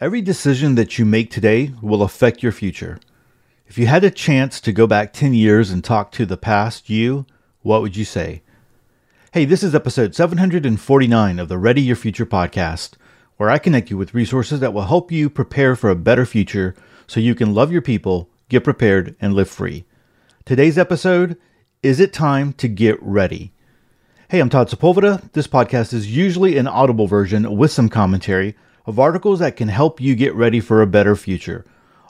[0.00, 3.00] Every decision that you make today will affect your future.
[3.66, 6.88] If you had a chance to go back 10 years and talk to the past
[6.88, 7.26] you,
[7.62, 8.42] what would you say?
[9.32, 12.92] Hey, this is episode 749 of the Ready Your Future podcast,
[13.38, 16.76] where I connect you with resources that will help you prepare for a better future
[17.08, 19.84] so you can love your people, get prepared, and live free.
[20.44, 21.36] Today's episode
[21.82, 23.52] Is It Time to Get Ready?
[24.28, 25.32] Hey, I'm Todd Sepulveda.
[25.32, 28.54] This podcast is usually an audible version with some commentary
[28.88, 31.62] of articles that can help you get ready for a better future.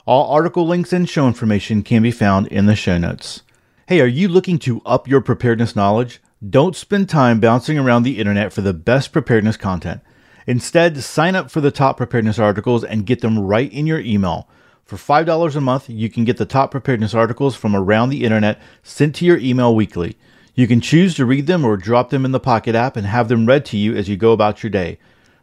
[0.05, 3.43] All article links and show information can be found in the show notes.
[3.89, 6.21] Hey, are you looking to up your preparedness knowledge?
[6.49, 9.99] Don't spend time bouncing around the internet for the best preparedness content.
[10.47, 14.47] Instead, sign up for the top preparedness articles and get them right in your email.
[14.85, 18.57] For $5 a month, you can get the top preparedness articles from around the internet
[18.83, 20.15] sent to your email weekly.
[20.55, 23.27] You can choose to read them or drop them in the Pocket app and have
[23.27, 24.97] them read to you as you go about your day.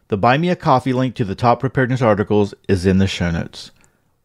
[0.09, 3.29] The Buy Me a Coffee link to the top preparedness articles is in the show
[3.29, 3.71] notes.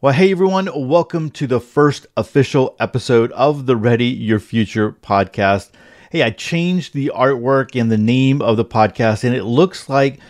[0.00, 5.70] Well, hey everyone, welcome to the first official episode of the Ready Your Future podcast.
[6.12, 10.20] Hey, I changed the artwork and the name of the podcast, and it looks like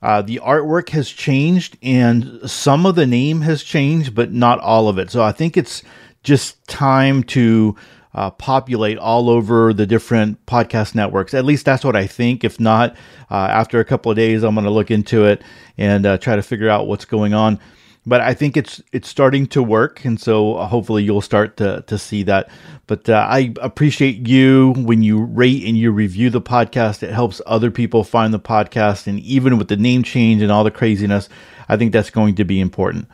[0.00, 4.88] uh, the artwork has changed and some of the name has changed, but not all
[4.88, 5.10] of it.
[5.10, 5.82] So I think it's
[6.22, 7.74] just time to
[8.14, 11.34] uh, populate all over the different podcast networks.
[11.34, 12.44] At least that's what I think.
[12.44, 12.96] If not,
[13.30, 15.42] uh, after a couple of days, I'm going to look into it
[15.76, 17.58] and uh, try to figure out what's going on.
[18.06, 21.82] But I think it's it's starting to work, and so uh, hopefully you'll start to
[21.86, 22.50] to see that.
[22.86, 27.02] But uh, I appreciate you when you rate and you review the podcast.
[27.02, 30.64] It helps other people find the podcast, and even with the name change and all
[30.64, 31.30] the craziness,
[31.66, 33.08] I think that's going to be important.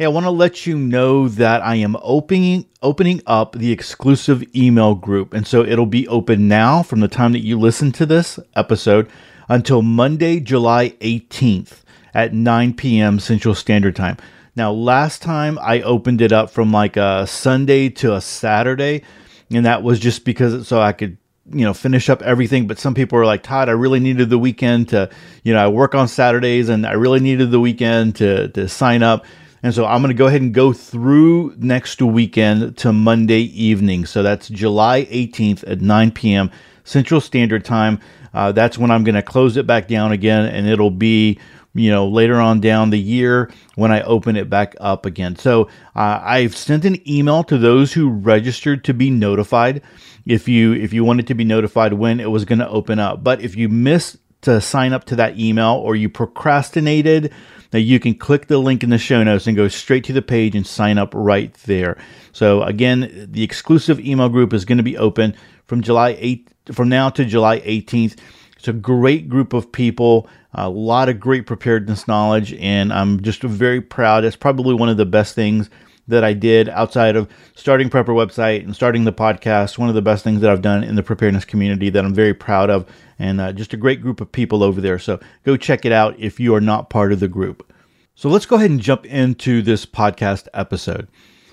[0.00, 4.42] Hey, I want to let you know that I am opening opening up the exclusive
[4.56, 5.34] email group.
[5.34, 9.10] And so it'll be open now from the time that you listen to this episode
[9.50, 11.82] until Monday, July 18th
[12.14, 13.20] at 9 p.m.
[13.20, 14.16] Central Standard Time.
[14.56, 19.02] Now, last time I opened it up from like a Sunday to a Saturday,
[19.50, 21.18] and that was just because so I could
[21.52, 24.38] you know finish up everything but some people were like todd i really needed the
[24.38, 25.10] weekend to
[25.42, 29.02] you know i work on saturdays and i really needed the weekend to to sign
[29.02, 29.24] up
[29.62, 34.06] and so I'm going to go ahead and go through next weekend to Monday evening.
[34.06, 36.50] So that's July 18th at 9 p.m.
[36.84, 38.00] Central Standard Time.
[38.32, 41.38] Uh, that's when I'm going to close it back down again, and it'll be
[41.74, 45.36] you know later on down the year when I open it back up again.
[45.36, 49.82] So uh, I've sent an email to those who registered to be notified
[50.26, 53.22] if you if you wanted to be notified when it was going to open up.
[53.22, 57.32] But if you missed to sign up to that email or you procrastinated
[57.72, 60.22] now you can click the link in the show notes and go straight to the
[60.22, 61.98] page and sign up right there.
[62.32, 65.34] So again, the exclusive email group is going to be open
[65.66, 68.18] from July 8 from now to July 18th.
[68.56, 73.42] It's a great group of people, a lot of great preparedness knowledge, and I'm just
[73.42, 74.24] very proud.
[74.24, 75.70] It's probably one of the best things
[76.10, 79.78] that I did outside of starting Prepper website and starting the podcast.
[79.78, 82.34] One of the best things that I've done in the preparedness community that I'm very
[82.34, 82.86] proud of
[83.18, 84.98] and uh, just a great group of people over there.
[84.98, 87.72] So go check it out if you are not part of the group.
[88.14, 91.08] So let's go ahead and jump into this podcast episode.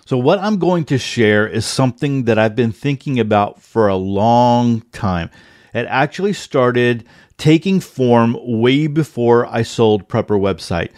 [0.07, 3.97] So, what I'm going to share is something that I've been thinking about for a
[3.97, 5.29] long time.
[5.73, 7.05] It actually started
[7.37, 10.91] taking form way before I sold Prepper website.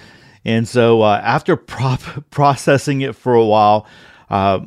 [0.45, 3.87] And so, uh, after prop- processing it for a while,
[4.29, 4.61] uh,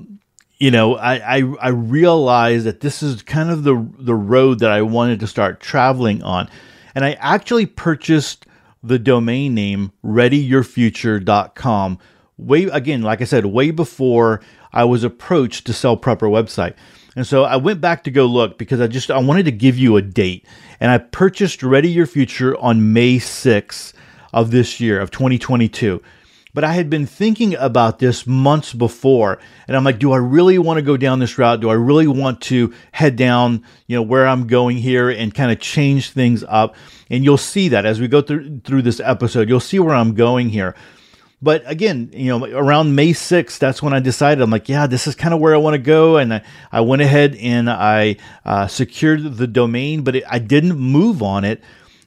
[0.59, 4.71] you know, I, I, I realized that this is kind of the the road that
[4.71, 6.49] I wanted to start traveling on,
[6.95, 8.47] and I actually purchased
[8.83, 11.99] the domain name readyyourfuture.com
[12.37, 14.41] way again, like I said, way before
[14.73, 16.75] I was approached to sell Prepper website.
[17.15, 19.77] And so I went back to go look because I just I wanted to give
[19.77, 20.47] you a date,
[20.81, 23.93] and I purchased Ready Your Future on May 6th
[24.33, 26.03] of this year of 2022.
[26.55, 30.59] But I had been thinking about this months before, and I'm like, do I really
[30.59, 31.61] want to go down this route?
[31.61, 35.51] Do I really want to head down, you know, where I'm going here and kind
[35.51, 36.77] of change things up?
[37.09, 40.15] And you'll see that as we go through through this episode, you'll see where I'm
[40.15, 40.75] going here.
[41.41, 45.09] But again, you know, around May 6th, that's when I decided I'm like, yeah, this
[45.09, 46.19] is kind of where I want to go.
[46.19, 50.79] And I, I went ahead and I uh, secured the domain, but it, I didn't
[50.79, 51.61] move on it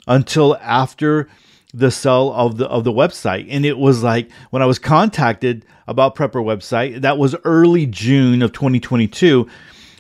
[0.07, 1.27] until after
[1.75, 5.65] the sell of the of the website and it was like when i was contacted
[5.87, 9.47] about prepper website that was early june of 2022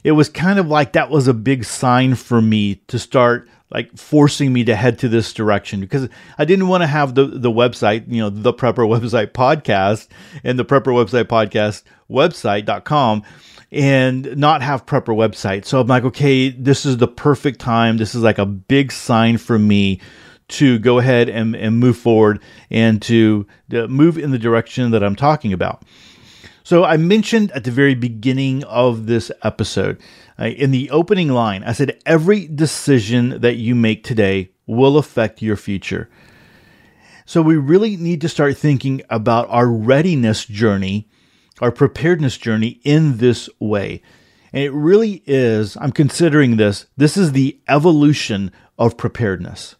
[0.03, 3.97] it was kind of like that was a big sign for me to start like
[3.97, 6.07] forcing me to head to this direction because
[6.37, 10.07] I didn't want to have the the website, you know, the prepper website podcast
[10.43, 13.23] and the prepper website podcast website.com
[13.71, 15.65] and not have prepper website.
[15.65, 17.97] So I'm like, okay, this is the perfect time.
[17.97, 19.99] This is like a big sign for me
[20.47, 25.03] to go ahead and, and move forward and to, to move in the direction that
[25.03, 25.83] I'm talking about.
[26.63, 30.01] So I mentioned at the very beginning of this episode,
[30.39, 35.41] uh, in the opening line, I said, every decision that you make today will affect
[35.41, 36.09] your future.
[37.25, 41.07] So we really need to start thinking about our readiness journey,
[41.59, 44.01] our preparedness journey in this way.
[44.51, 49.75] And it really is, I'm considering this, this is the evolution of preparedness.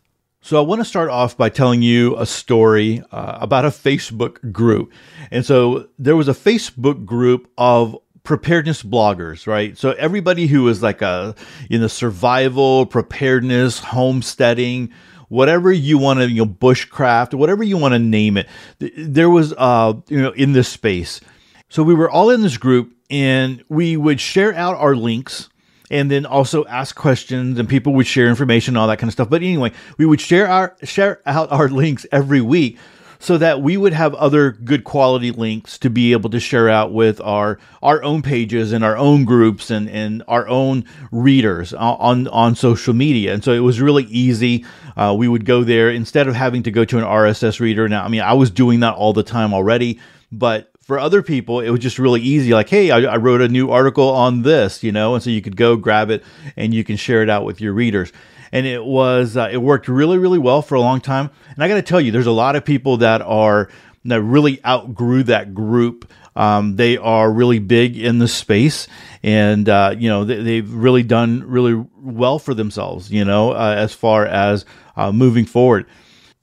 [0.46, 4.52] So, I want to start off by telling you a story uh, about a Facebook
[4.52, 4.94] group.
[5.32, 9.76] And so, there was a Facebook group of preparedness bloggers, right?
[9.76, 11.34] So, everybody who was like a,
[11.68, 14.92] you know, survival, preparedness, homesteading,
[15.30, 18.48] whatever you want to, you know, bushcraft, whatever you want to name it,
[18.96, 21.22] there was, uh, you know, in this space.
[21.70, 25.50] So, we were all in this group and we would share out our links
[25.90, 29.30] and then also ask questions and people would share information all that kind of stuff.
[29.30, 32.78] But anyway we would share our share out our links every week
[33.20, 36.94] so that we would have other good quality links to be able to share out
[36.94, 42.28] with our our own pages and our own groups and and our own readers on
[42.28, 43.34] on social media.
[43.34, 44.66] And so it was really easy.
[44.96, 47.88] Uh, we would go there instead of having to go to an rss reader.
[47.88, 50.00] Now i mean i was doing that all the time already
[50.32, 52.54] but for other people, it was just really easy.
[52.54, 55.42] Like, hey, I, I, wrote a new article on this, you know, and so you
[55.42, 56.24] could go grab it
[56.56, 58.14] and you can share it out with your readers.
[58.52, 61.32] And it was uh, it worked really really well for a long time.
[61.56, 63.70] And I got to tell you, there's a lot of people that are
[64.06, 66.10] that really outgrew that group.
[66.36, 68.88] Um, they are really big in the space,
[69.24, 73.10] and uh, you know they, have really done really well for themselves.
[73.12, 74.66] You know, uh, as far as
[74.96, 75.88] uh, moving forward.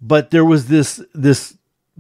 [0.01, 1.57] But there was this this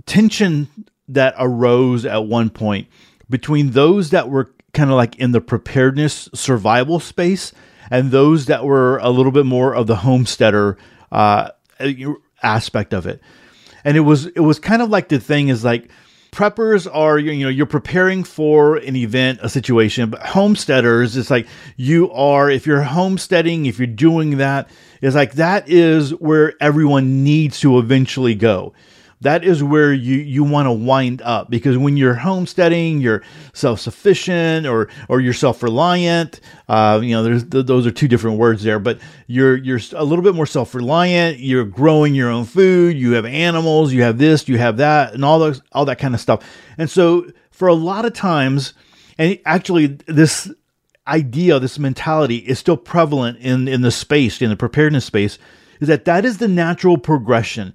[0.06, 0.69] tension
[1.14, 2.88] that arose at one point
[3.31, 7.53] between those that were kind of like in the preparedness survival space
[7.91, 10.79] and those that were a little bit more of the homesteader
[11.11, 11.50] uh,
[12.43, 13.20] aspect of it.
[13.85, 15.91] And it was it was kind of like the thing is like
[16.31, 21.47] preppers are you know you're preparing for an event a situation but homesteaders it's like
[21.76, 24.67] you are if you're homesteading if you're doing that
[25.03, 28.73] it's like that is where everyone needs to eventually go
[29.23, 33.23] that is where you, you want to wind up because when you're homesteading, you're
[33.53, 36.41] self sufficient or or you're self reliant.
[36.69, 40.05] Uh, you know, there's th- those are two different words there, but you're you're a
[40.05, 41.39] little bit more self reliant.
[41.39, 42.97] You're growing your own food.
[42.97, 43.93] You have animals.
[43.93, 44.49] You have this.
[44.49, 46.45] You have that, and all those all that kind of stuff.
[46.77, 48.75] And so, for a lot of times,
[49.19, 50.51] and actually, this
[51.07, 55.39] idea, this mentality is still prevalent in in the space in the preparedness space.
[55.81, 57.75] Is that that is the natural progression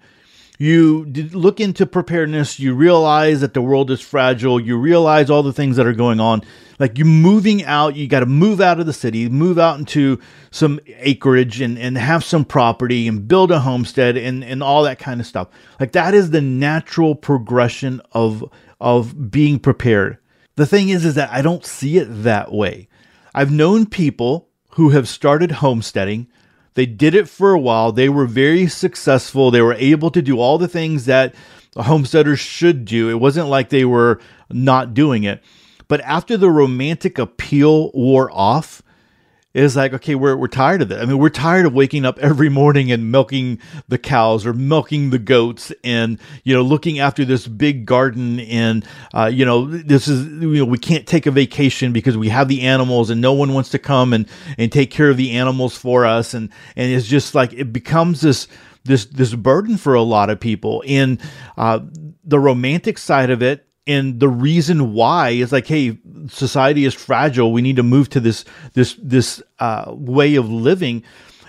[0.57, 5.53] you look into preparedness, you realize that the world is fragile, you realize all the
[5.53, 6.41] things that are going on.
[6.79, 10.19] Like you're moving out, you got to move out of the city, move out into
[10.51, 14.99] some acreage and, and have some property and build a homestead and, and all that
[14.99, 15.47] kind of stuff.
[15.79, 18.43] Like that is the natural progression of
[18.79, 20.17] of being prepared.
[20.55, 22.87] The thing is is that I don't see it that way.
[23.33, 26.27] I've known people who have started homesteading
[26.77, 27.91] they did it for a while.
[27.91, 29.49] They were very successful.
[29.49, 31.33] They were able to do all the things that
[31.75, 33.09] homesteaders should do.
[33.09, 34.21] It wasn't like they were
[34.51, 35.43] not doing it.
[35.87, 38.83] But after the romantic appeal wore off,
[39.53, 41.01] is like, okay, we're, we're tired of it.
[41.01, 45.09] I mean, we're tired of waking up every morning and milking the cows or milking
[45.09, 48.39] the goats and, you know, looking after this big garden.
[48.41, 52.29] And, uh, you know, this is, you know, we can't take a vacation because we
[52.29, 55.31] have the animals and no one wants to come and, and take care of the
[55.31, 56.33] animals for us.
[56.33, 58.47] And, and it's just like, it becomes this,
[58.83, 60.83] this, this burden for a lot of people.
[60.85, 61.19] And,
[61.57, 61.79] uh,
[62.23, 67.51] the romantic side of it and the reason why is like hey society is fragile.
[67.51, 71.03] We need to move to this this this uh, way of living.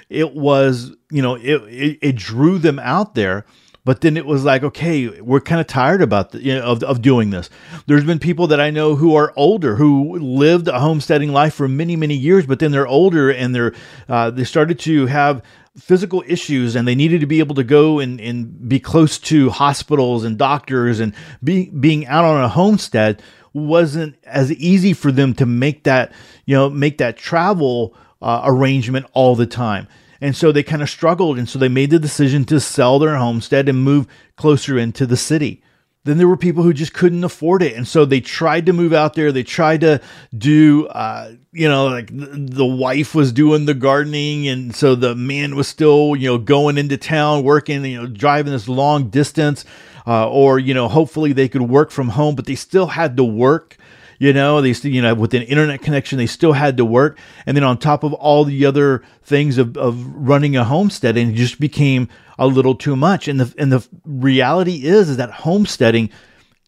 [0.08, 3.44] It was you know it, it, it drew them out there
[3.84, 6.82] but then it was like okay we're kind of tired about the, you know, of,
[6.82, 7.48] of doing this.
[7.86, 11.68] There's been people that i know who are older who lived a homesteading life for
[11.68, 13.74] many many years but then they're older and they're
[14.08, 15.42] uh, they started to have
[15.78, 19.50] physical issues and they needed to be able to go and, and be close to
[19.50, 25.34] hospitals and doctors and be, being out on a homestead wasn't as easy for them
[25.34, 26.12] to make that
[26.44, 29.88] you know make that travel uh, arrangement all the time.
[30.20, 33.16] And so they kind of struggled and so they made the decision to sell their
[33.16, 34.06] homestead and move
[34.36, 35.62] closer into the city
[36.04, 37.74] then there were people who just couldn't afford it.
[37.74, 39.30] And so they tried to move out there.
[39.30, 40.00] They tried to
[40.36, 44.48] do uh, you know like the wife was doing the gardening.
[44.48, 48.52] And so the man was still you know going into town working you know driving
[48.52, 49.64] this long distance
[50.06, 53.24] uh, or you know hopefully they could work from home but they still had to
[53.24, 53.76] work
[54.18, 57.18] You know, they you know, with an internet connection, they still had to work.
[57.46, 61.30] And then on top of all the other things of, of running a homestead, and
[61.30, 63.28] it just became a little too much.
[63.28, 66.10] And the, and the reality is, is that homesteading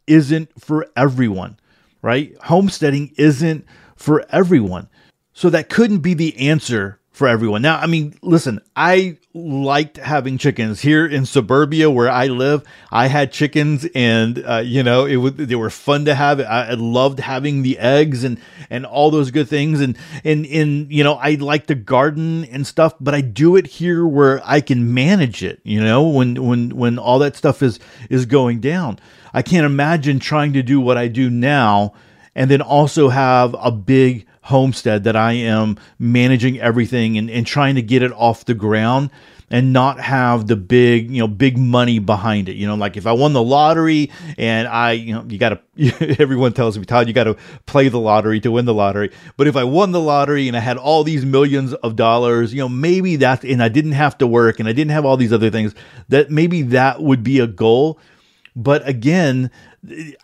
[0.07, 1.59] isn't for everyone,
[2.02, 2.37] right?
[2.42, 3.66] Homesteading isn't
[3.97, 4.88] for everyone.
[5.33, 7.61] So that couldn't be the answer for everyone.
[7.61, 12.65] Now, I mean, listen, I liked having chickens here in suburbia where I live.
[12.91, 16.41] I had chickens, and uh, you know, it was they were fun to have.
[16.41, 19.83] I, I loved having the eggs and and all those good things.
[19.83, 23.67] And and and you know, I like to garden and stuff, but I do it
[23.67, 25.61] here where I can manage it.
[25.62, 28.99] You know, when when when all that stuff is is going down,
[29.35, 31.93] I can't imagine trying to do what I do now
[32.35, 37.75] and then also have a big homestead that I am managing everything and, and trying
[37.75, 39.11] to get it off the ground
[39.52, 42.54] and not have the big, you know, big money behind it.
[42.54, 46.16] You know, like if I won the lottery and I, you know, you got to,
[46.20, 49.11] everyone tells me, Todd, you got to play the lottery to win the lottery.
[49.37, 52.61] But if I won the lottery and I had all these millions of dollars, you
[52.61, 55.32] know, maybe that, and I didn't have to work and I didn't have all these
[55.32, 55.75] other things,
[56.09, 57.99] that maybe that would be a goal.
[58.54, 59.50] But again,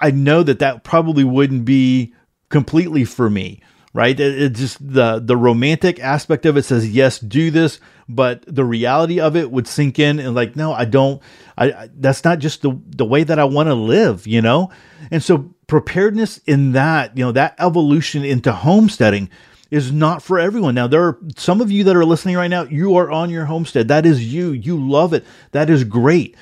[0.00, 2.14] I know that that probably wouldn't be
[2.48, 3.60] completely for me
[3.96, 4.20] right?
[4.20, 8.64] It, it, just the the romantic aspect of it says yes, do this, but the
[8.64, 11.22] reality of it would sink in and like no, I don't.
[11.56, 14.70] I, I that's not just the the way that I want to live, you know.
[15.10, 19.30] And so preparedness in that, you know, that evolution into homesteading
[19.70, 20.74] is not for everyone.
[20.74, 23.46] Now, there are some of you that are listening right now, you are on your
[23.46, 23.88] homestead.
[23.88, 24.52] That is you.
[24.52, 25.24] You love it.
[25.52, 26.36] That is great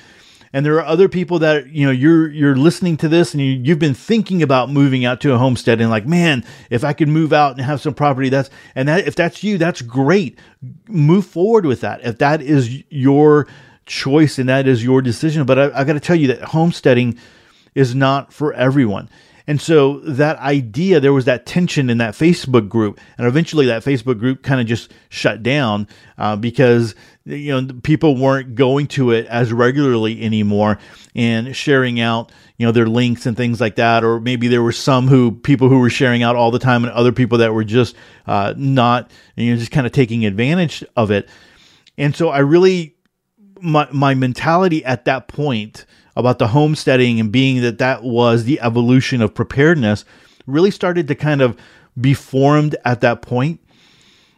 [0.55, 3.51] and there are other people that you know you're you're listening to this and you,
[3.51, 7.09] you've been thinking about moving out to a homestead and like man if i could
[7.09, 10.39] move out and have some property that's and that if that's you that's great.
[10.87, 12.05] Move forward with that.
[12.05, 13.47] If that is your
[13.85, 15.45] choice and that is your decision.
[15.45, 17.19] But i, I got to tell you that homesteading
[17.75, 19.09] is not for everyone
[19.47, 23.83] and so that idea, there was that tension in that Facebook group, and eventually that
[23.83, 25.87] Facebook group kind of just shut down
[26.17, 30.79] uh, because you know people weren't going to it as regularly anymore
[31.15, 34.71] and sharing out you know their links and things like that, or maybe there were
[34.71, 37.63] some who people who were sharing out all the time, and other people that were
[37.63, 41.29] just uh, not you know just kind of taking advantage of it.
[41.99, 42.95] And so I really
[43.61, 48.59] my my mentality at that point about the homesteading and being that that was the
[48.61, 50.05] evolution of preparedness
[50.47, 51.57] really started to kind of
[51.99, 53.59] be formed at that point.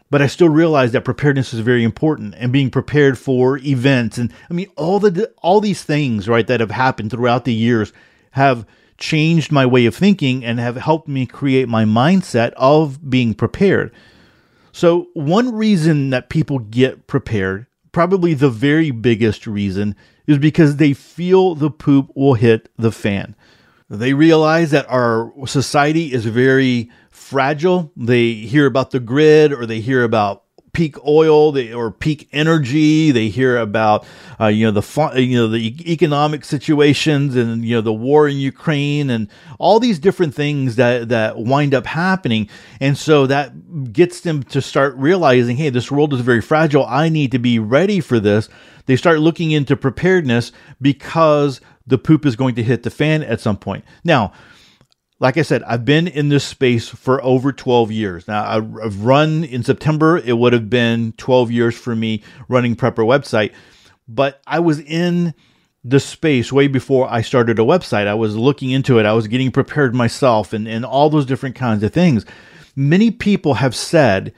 [0.09, 4.31] But I still realized that preparedness is very important and being prepared for events and
[4.49, 7.91] I mean all the all these things right that have happened throughout the years
[8.31, 8.65] have
[8.97, 13.91] changed my way of thinking and have helped me create my mindset of being prepared.
[14.71, 19.95] So one reason that people get prepared, probably the very biggest reason
[20.27, 23.35] is because they feel the poop will hit the fan.
[23.89, 27.91] They realize that our society is very fragile.
[27.95, 30.43] They hear about the grid or they hear about
[30.77, 33.09] peak oil or peak energy.
[33.09, 34.05] They hear about
[34.39, 38.37] uh, you know the you know the economic situations and you know the war in
[38.37, 42.47] Ukraine and all these different things that that wind up happening.
[42.79, 46.85] And so that gets them to start realizing, hey, this world is very fragile.
[46.85, 48.47] I need to be ready for this.
[48.85, 53.41] They start looking into preparedness because the poop is going to hit the fan at
[53.41, 53.83] some point.
[54.03, 54.31] Now,
[55.19, 58.27] like I said, I've been in this space for over 12 years.
[58.27, 63.05] Now, I've run in September, it would have been 12 years for me running Prepper
[63.05, 63.51] website,
[64.07, 65.33] but I was in
[65.83, 68.07] the space way before I started a website.
[68.07, 71.55] I was looking into it, I was getting prepared myself, and, and all those different
[71.55, 72.25] kinds of things.
[72.75, 74.33] Many people have said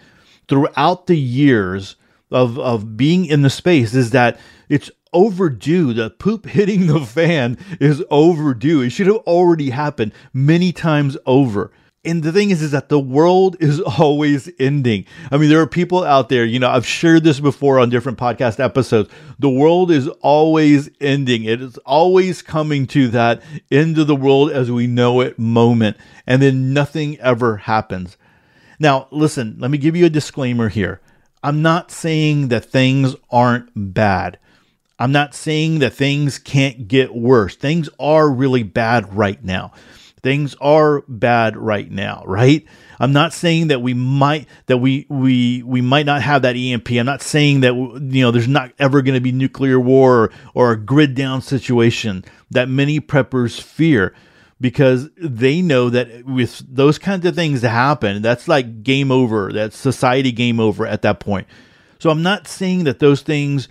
[0.48, 1.98] throughout the years
[2.32, 5.94] of, of being in the space is that it's overdue.
[5.94, 8.82] The poop hitting the fan is overdue.
[8.82, 11.72] It should have already happened many times over.
[12.06, 15.06] And the thing is, is that the world is always ending.
[15.32, 18.18] I mean, there are people out there, you know, I've shared this before on different
[18.18, 19.10] podcast episodes.
[19.38, 21.44] The world is always ending.
[21.44, 25.98] It is always coming to that end of the world as we know it moment.
[26.26, 28.18] And then nothing ever happens.
[28.80, 31.02] Now, listen, let me give you a disclaimer here.
[31.44, 34.40] I'm not saying that things aren't bad.
[35.00, 37.56] I'm not saying that things can't get worse.
[37.56, 39.72] Things are really bad right now.
[40.22, 42.66] Things are bad right now, right?
[43.00, 46.92] I'm not saying that we might that we we we might not have that EMP.
[46.92, 50.32] I'm not saying that you know there's not ever going to be nuclear war or,
[50.54, 54.14] or a grid down situation that many preppers fear
[54.60, 59.54] because they know that with those kinds of things happen, that's like game over.
[59.54, 61.48] That's society game over at that point.
[62.00, 63.70] So I'm not saying that those things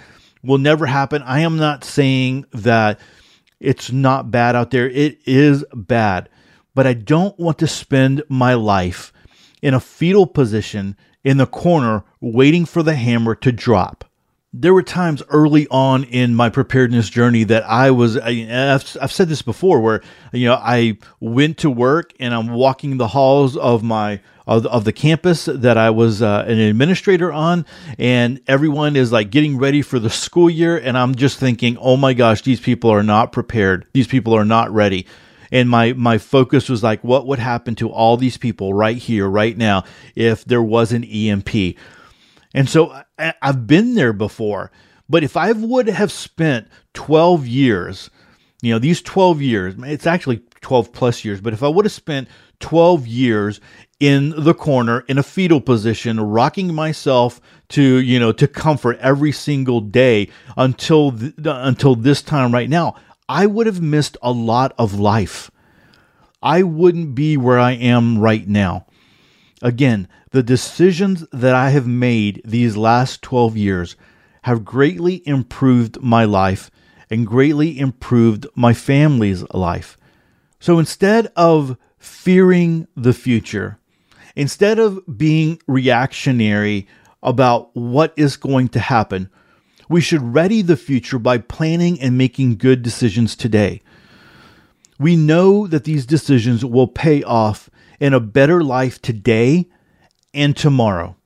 [0.48, 1.22] will never happen.
[1.22, 2.98] I am not saying that
[3.60, 4.88] it's not bad out there.
[4.88, 6.28] It is bad.
[6.78, 9.12] but I don't want to spend my life
[9.62, 14.04] in a fetal position in the corner waiting for the hammer to drop.
[14.52, 19.28] There were times early on in my preparedness journey that I was, I've, I've said
[19.28, 20.02] this before, where,
[20.32, 24.84] you know, I went to work and I'm walking the halls of my of, of
[24.84, 27.66] the campus that I was uh, an administrator on,
[27.98, 31.98] and everyone is like getting ready for the school year, and I'm just thinking, oh
[31.98, 33.86] my gosh, these people are not prepared.
[33.92, 35.06] These people are not ready
[35.50, 39.26] and my my focus was like what would happen to all these people right here
[39.26, 39.82] right now
[40.14, 41.74] if there was an EMP
[42.52, 44.70] and so I, I've been there before
[45.08, 48.10] but if I would have spent 12 years
[48.60, 51.92] you know these 12 years it's actually 12 plus years but if I would have
[51.92, 52.28] spent
[52.60, 53.60] 12 years
[54.00, 59.32] in the corner in a fetal position rocking myself to you know to comfort every
[59.32, 62.94] single day until th- until this time right now
[63.28, 65.50] I would have missed a lot of life.
[66.42, 68.86] I wouldn't be where I am right now.
[69.60, 73.96] Again, the decisions that I have made these last 12 years
[74.42, 76.70] have greatly improved my life
[77.10, 79.98] and greatly improved my family's life.
[80.60, 83.77] So instead of fearing the future,
[84.38, 86.86] instead of being reactionary
[87.24, 89.28] about what is going to happen,
[89.88, 93.82] we should ready the future by planning and making good decisions today.
[94.96, 97.68] We know that these decisions will pay off
[97.98, 99.68] in a better life today
[100.32, 101.16] and tomorrow.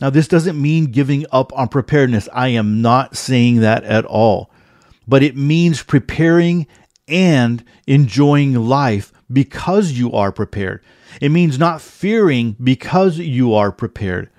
[0.00, 2.28] Now, this doesn't mean giving up on preparedness.
[2.32, 4.50] I am not saying that at all.
[5.06, 6.66] But it means preparing
[7.06, 10.82] and enjoying life because you are prepared.
[11.20, 14.30] It means not fearing because you are prepared.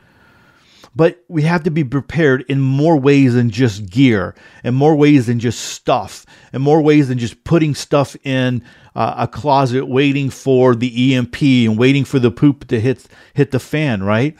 [0.93, 5.27] But we have to be prepared in more ways than just gear, and more ways
[5.27, 8.61] than just stuff, and more ways than just putting stuff in
[8.93, 13.51] uh, a closet waiting for the EMP and waiting for the poop to hit hit
[13.51, 14.35] the fan, right?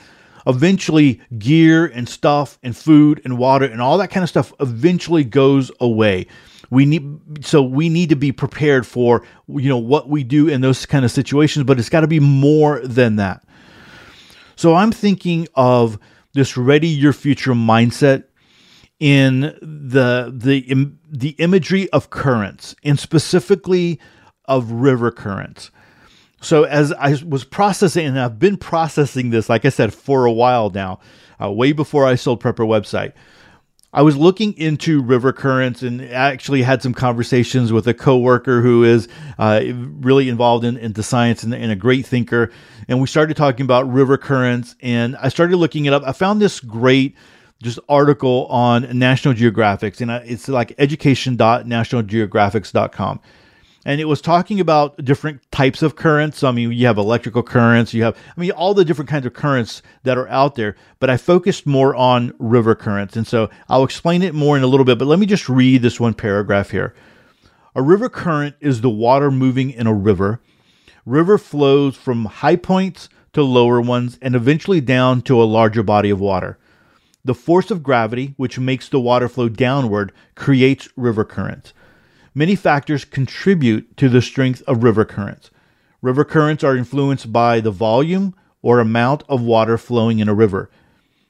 [0.46, 5.24] Eventually, gear and stuff and food and water and all that kind of stuff eventually
[5.24, 6.28] goes away
[6.72, 10.62] we need so we need to be prepared for you know what we do in
[10.62, 13.44] those kind of situations but it's got to be more than that
[14.56, 16.00] so i'm thinking of
[16.34, 18.24] this ready your future mindset
[19.02, 24.00] in the the the imagery of currents and specifically
[24.46, 25.72] of river currents.
[26.40, 30.32] So as I was processing, and I've been processing this, like I said, for a
[30.32, 31.00] while now,
[31.42, 33.14] uh, way before I sold Prepper website.
[33.94, 38.86] I was looking into river currents and actually had some conversations with a coworker who
[38.86, 42.52] is uh, really involved in, into science and, and, a great thinker.
[42.88, 46.04] And we started talking about river currents, and I started looking it up.
[46.06, 47.18] I found this great
[47.62, 53.20] just article on National Geographic, and it's like education.nationalgeographics.com
[53.86, 56.44] and it was talking about different types of currents.
[56.44, 59.34] I mean, you have electrical currents, you have, I mean, all the different kinds of
[59.34, 63.16] currents that are out there, but I focused more on river currents.
[63.16, 65.82] And so I'll explain it more in a little bit, but let me just read
[65.82, 66.94] this one paragraph here.
[67.76, 70.42] A river current is the water moving in a river.
[71.06, 76.10] River flows from high points to lower ones and eventually down to a larger body
[76.10, 76.60] of water.
[77.24, 81.74] The force of gravity, which makes the water flow downward, creates river currents.
[82.34, 85.52] Many factors contribute to the strength of river currents.
[86.02, 90.70] River currents are influenced by the volume or amount of water flowing in a river.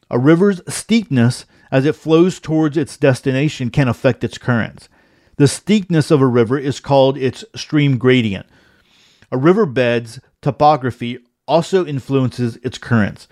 [0.09, 4.89] A river's steepness as it flows towards its destination can affect its currents.
[5.37, 8.45] The steepness of a river is called its stream gradient.
[9.31, 13.27] A riverbed's topography also influences its currents.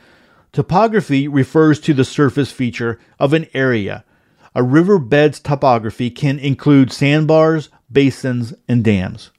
[0.52, 4.04] Topography refers to the surface feature of an area,
[4.56, 9.32] a riverbed's topography can include sandbars, basins, and dams.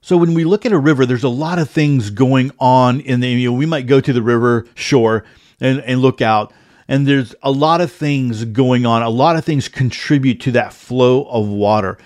[0.00, 3.20] So when we look at a river, there's a lot of things going on in
[3.20, 5.24] the, you know, we might go to the river shore
[5.60, 6.52] and, and look out,
[6.88, 9.02] and there's a lot of things going on.
[9.02, 11.98] A lot of things contribute to that flow of water.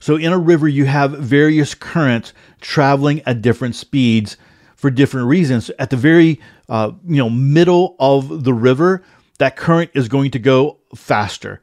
[0.00, 4.36] So in a river, you have various currents traveling at different speeds
[4.76, 5.70] for different reasons.
[5.78, 9.02] At the very, uh, you know, middle of the river,
[9.38, 11.60] that current is going to go faster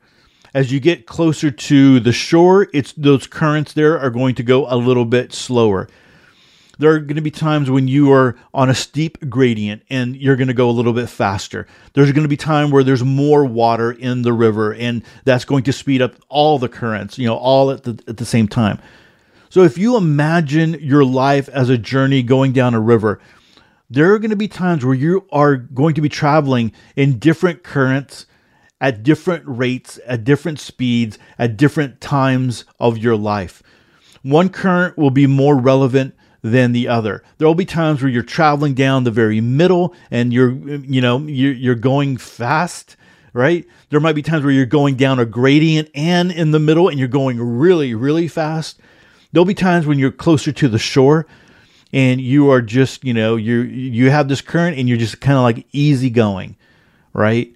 [0.54, 4.68] as you get closer to the shore, it's those currents there are going to go
[4.68, 5.88] a little bit slower.
[6.78, 10.36] There are going to be times when you are on a steep gradient and you're
[10.36, 11.68] going to go a little bit faster.
[11.94, 15.64] There's going to be time where there's more water in the river and that's going
[15.66, 18.80] to speed up all the currents, you know, all at the at the same time.
[19.50, 23.20] So if you imagine your life as a journey going down a river,
[23.90, 27.62] there are going to be times where you are going to be traveling in different
[27.62, 28.26] currents
[28.82, 33.62] at different rates, at different speeds, at different times of your life.
[34.24, 37.24] One current will be more relevant than the other.
[37.38, 41.20] There will be times where you're traveling down the very middle and you're, you know,
[41.20, 42.96] you're, you're going fast,
[43.34, 43.66] right?
[43.90, 46.98] There might be times where you're going down a gradient and in the middle and
[46.98, 48.80] you're going really, really fast.
[49.32, 51.28] There'll be times when you're closer to the shore
[51.94, 55.38] and you are just, you know, you you have this current and you're just kind
[55.38, 56.56] of like easy going,
[57.14, 57.54] right?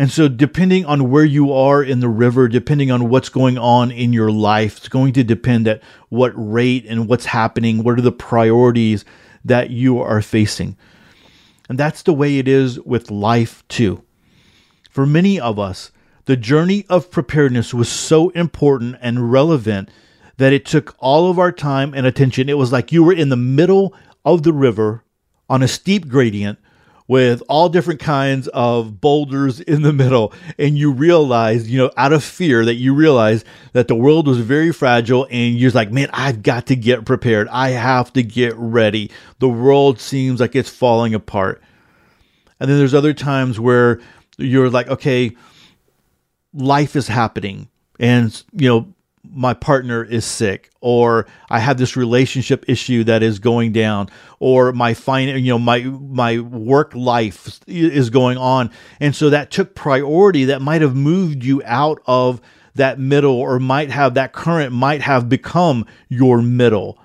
[0.00, 3.90] And so, depending on where you are in the river, depending on what's going on
[3.90, 8.00] in your life, it's going to depend at what rate and what's happening, what are
[8.00, 9.04] the priorities
[9.44, 10.78] that you are facing.
[11.68, 14.02] And that's the way it is with life, too.
[14.88, 15.92] For many of us,
[16.24, 19.90] the journey of preparedness was so important and relevant
[20.38, 22.48] that it took all of our time and attention.
[22.48, 25.04] It was like you were in the middle of the river
[25.50, 26.58] on a steep gradient
[27.10, 30.32] with all different kinds of boulders in the middle.
[30.60, 34.38] And you realize, you know, out of fear that you realize that the world was
[34.38, 37.48] very fragile and you're like, man, I've got to get prepared.
[37.48, 39.10] I have to get ready.
[39.40, 41.60] The world seems like it's falling apart.
[42.60, 44.00] And then there's other times where
[44.38, 45.32] you're like, okay,
[46.54, 47.68] life is happening.
[47.98, 53.38] And, you know, my partner is sick or I have this relationship issue that is
[53.38, 58.70] going down or my fine you know my my work life is going on.
[58.98, 62.40] And so that took priority that might have moved you out of
[62.74, 66.98] that middle or might have that current might have become your middle.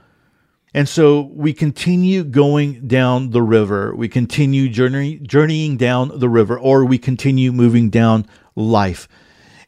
[0.73, 3.95] And so we continue going down the river.
[3.95, 8.25] We continue journey, journeying down the river or we continue moving down
[8.55, 9.07] life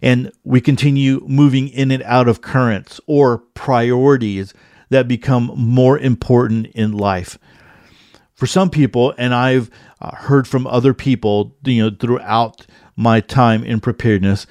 [0.08, 4.54] and we continue moving in and out of currents or priorities
[4.88, 7.38] that become more important in life.
[8.34, 12.66] For some people, and I've uh, heard from other people, you know, throughout
[12.96, 14.48] my time in preparedness,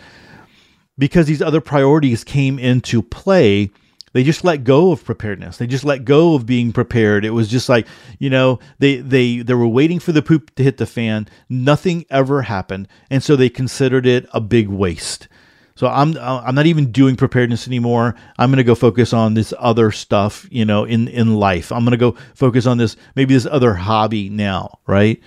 [0.98, 3.70] because these other priorities came into play,
[4.12, 5.56] they just let go of preparedness.
[5.56, 7.24] They just let go of being prepared.
[7.24, 7.86] It was just like,
[8.18, 11.28] you know, they they they were waiting for the poop to hit the fan.
[11.48, 15.28] Nothing ever happened, and so they considered it a big waste.
[15.76, 18.14] So I'm I'm not even doing preparedness anymore.
[18.38, 21.70] I'm going to go focus on this other stuff, you know, in in life.
[21.70, 25.20] I'm going to go focus on this maybe this other hobby now, right?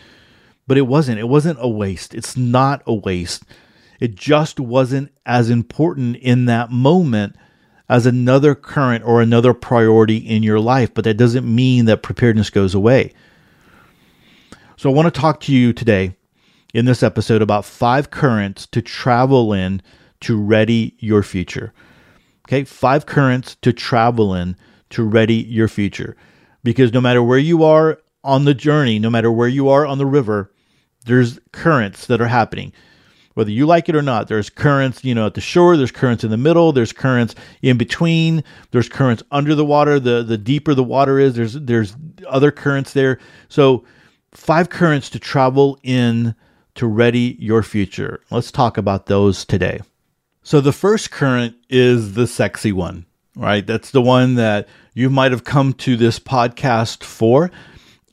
[0.67, 1.19] But it wasn't.
[1.19, 2.15] It wasn't a waste.
[2.15, 3.43] It's not a waste.
[3.99, 7.35] It just wasn't as important in that moment
[7.87, 12.49] as another current or another priority in your life, but that doesn't mean that preparedness
[12.49, 13.13] goes away.
[14.77, 16.15] So I want to talk to you today
[16.73, 19.81] in this episode about five currents to travel in
[20.21, 21.73] to ready your future.
[22.47, 24.55] Okay, five currents to travel in
[24.89, 26.15] to ready your future.
[26.63, 29.97] Because no matter where you are on the journey, no matter where you are on
[29.97, 30.51] the river,
[31.05, 32.73] there's currents that are happening.
[33.35, 36.23] Whether you like it or not, there's currents, you know, at the shore, there's currents
[36.23, 39.99] in the middle, there's currents in between, there's currents under the water.
[39.99, 41.95] The the deeper the water is, there's there's
[42.27, 43.19] other currents there.
[43.47, 43.85] So
[44.33, 46.35] five currents to travel in
[46.75, 48.21] to ready your future.
[48.29, 49.79] Let's talk about those today.
[50.49, 53.67] So the first current is the sexy one, right?
[53.67, 57.51] That's the one that you might have come to this podcast for.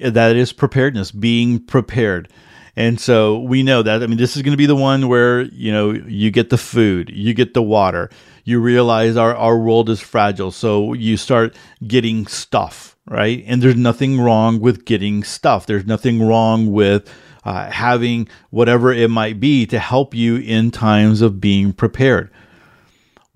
[0.01, 2.31] Eh, that is preparedness, being prepared.
[2.77, 4.03] And so we know that.
[4.03, 6.59] I mean, this is going to be the one where, you know, you get the
[6.59, 8.11] food, you get the water,
[8.45, 10.51] you realize our, our world is fragile.
[10.51, 13.45] So you start getting stuff, right?
[13.47, 15.65] And there's nothing wrong with getting stuff.
[15.65, 17.11] There's nothing wrong with
[17.47, 22.29] uh, having whatever it might be to help you in times of being prepared.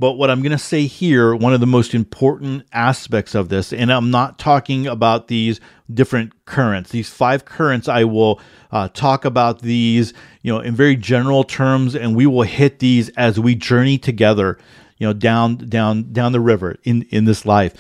[0.01, 3.73] But what I'm going to say here, one of the most important aspects of this,
[3.73, 5.61] and I'm not talking about these
[5.93, 8.41] different currents, these five currents, I will
[8.73, 13.11] uh, talk about these, you know, in very general terms, and we will hit these
[13.11, 14.59] as we journey together,
[14.99, 17.75] you know, down, down, down the river in, in this life.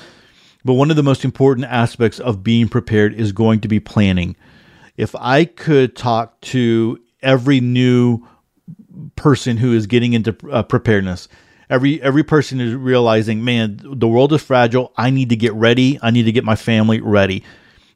[0.64, 4.36] But one of the most important aspects of being prepared is going to be planning
[5.00, 8.20] if I could talk to every new
[9.16, 11.26] person who is getting into uh, preparedness,
[11.70, 14.92] every every person is realizing, man, the world is fragile.
[14.98, 15.98] I need to get ready.
[16.02, 17.42] I need to get my family ready.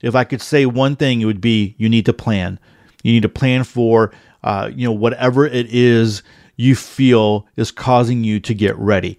[0.01, 2.59] If I could say one thing, it would be you need to plan.
[3.03, 4.11] You need to plan for
[4.43, 6.23] uh, you know whatever it is
[6.57, 9.19] you feel is causing you to get ready.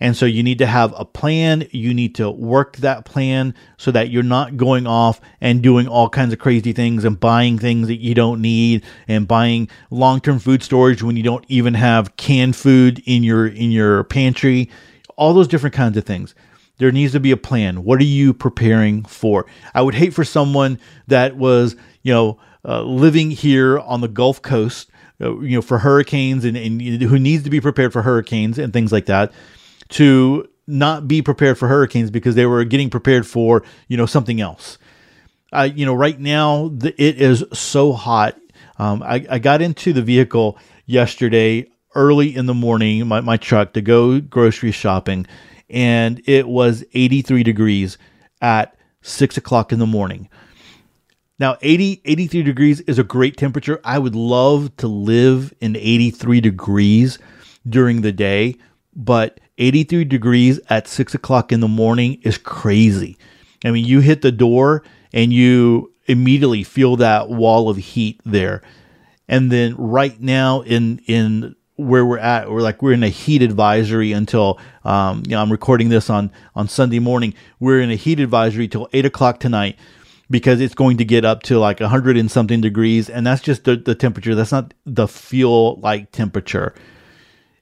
[0.00, 1.66] And so you need to have a plan.
[1.70, 6.08] You need to work that plan so that you're not going off and doing all
[6.08, 10.62] kinds of crazy things and buying things that you don't need and buying long-term food
[10.62, 14.70] storage when you don't even have canned food in your in your pantry.
[15.16, 16.34] All those different kinds of things.
[16.78, 17.84] There needs to be a plan.
[17.84, 19.46] What are you preparing for?
[19.74, 24.42] I would hate for someone that was, you know, uh, living here on the Gulf
[24.42, 28.58] Coast, uh, you know, for hurricanes and, and who needs to be prepared for hurricanes
[28.58, 29.32] and things like that
[29.94, 34.40] to not be prepared for hurricanes because they were getting prepared for you know something
[34.40, 34.78] else.
[35.52, 38.38] Uh, you know, right now the, it is so hot.
[38.78, 43.72] Um, I, I got into the vehicle yesterday early in the morning, my, my truck
[43.74, 45.26] to go grocery shopping,
[45.70, 47.96] and it was 83 degrees
[48.42, 50.28] at six o'clock in the morning.
[51.38, 53.80] Now, 80, 83 degrees is a great temperature.
[53.84, 57.18] I would love to live in 83 degrees
[57.68, 58.56] during the day,
[58.96, 63.16] but 83 degrees at six o'clock in the morning is crazy.
[63.64, 68.62] I mean, you hit the door and you immediately feel that wall of heat there.
[69.28, 73.42] And then right now in in where we're at, we're like we're in a heat
[73.42, 77.34] advisory until um, you know I'm recording this on on Sunday morning.
[77.58, 79.78] We're in a heat advisory till eight o'clock tonight
[80.30, 83.64] because it's going to get up to like 100 and something degrees and that's just
[83.64, 86.74] the, the temperature that's not the feel like temperature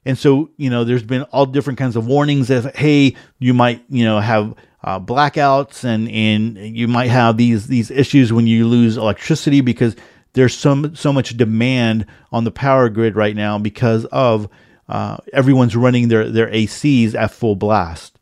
[0.05, 3.83] and so, you know, there's been all different kinds of warnings of, hey, you might,
[3.89, 8.67] you know, have uh, blackouts and, and you might have these, these issues when you
[8.67, 9.95] lose electricity because
[10.33, 14.49] there's so, so much demand on the power grid right now because of
[14.89, 18.19] uh, everyone's running their, their ACs at full blast.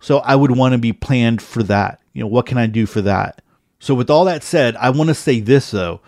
[0.00, 2.00] So I would want to be planned for that.
[2.14, 3.40] You know, what can I do for that?
[3.78, 6.00] So, with all that said, I want to say this though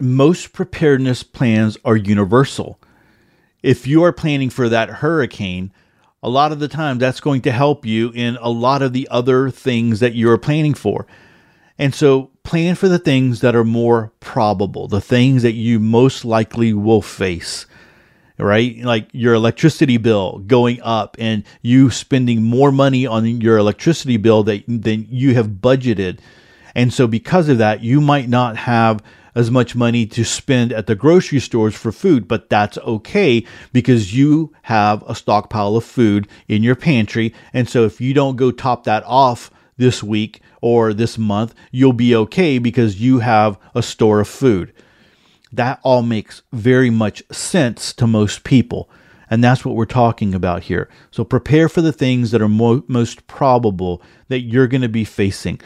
[0.00, 2.78] most preparedness plans are universal
[3.62, 5.72] if you are planning for that hurricane,
[6.22, 9.08] a lot of the time that's going to help you in a lot of the
[9.10, 11.06] other things that you're planning for.
[11.78, 16.24] And so plan for the things that are more probable, the things that you most
[16.24, 17.66] likely will face,
[18.36, 18.78] right?
[18.78, 24.42] Like your electricity bill going up and you spending more money on your electricity bill
[24.44, 26.18] that, than you have budgeted.
[26.74, 29.02] And so because of that, you might not have
[29.38, 34.12] as much money to spend at the grocery stores for food, but that's okay because
[34.12, 37.32] you have a stockpile of food in your pantry.
[37.52, 41.92] And so if you don't go top that off this week or this month, you'll
[41.92, 44.72] be okay because you have a store of food.
[45.52, 48.90] That all makes very much sense to most people.
[49.30, 50.88] And that's what we're talking about here.
[51.12, 55.04] So prepare for the things that are mo- most probable that you're going to be
[55.04, 55.60] facing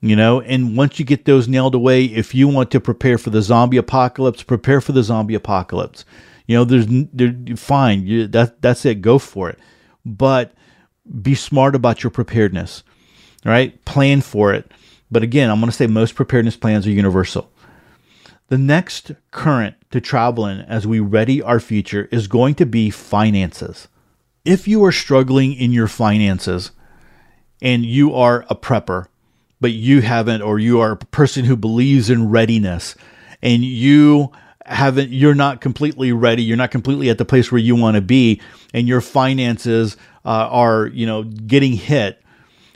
[0.00, 0.40] you know?
[0.40, 3.76] And once you get those nailed away if you want to prepare for the zombie
[3.76, 6.04] apocalypse prepare for the zombie apocalypse.
[6.46, 9.58] You know there's there, fine you, that that's it go for it.
[10.04, 10.52] But
[11.22, 12.82] be smart about your preparedness
[13.44, 13.82] right?
[13.84, 14.70] Plan for it.
[15.10, 17.50] But again i'm going to say most preparedness plans are universal.
[18.48, 22.90] The next current to travel in as we ready our future is going to be
[22.90, 23.88] finances.
[24.44, 26.70] If you are struggling in your finances
[27.60, 29.06] and you are a prepper
[29.60, 32.94] but you haven't, or you are a person who believes in readiness
[33.42, 34.32] and you
[34.64, 36.42] haven't, you're not completely ready.
[36.42, 38.40] You're not completely at the place where you want to be
[38.74, 42.22] and your finances uh, are, you know, getting hit.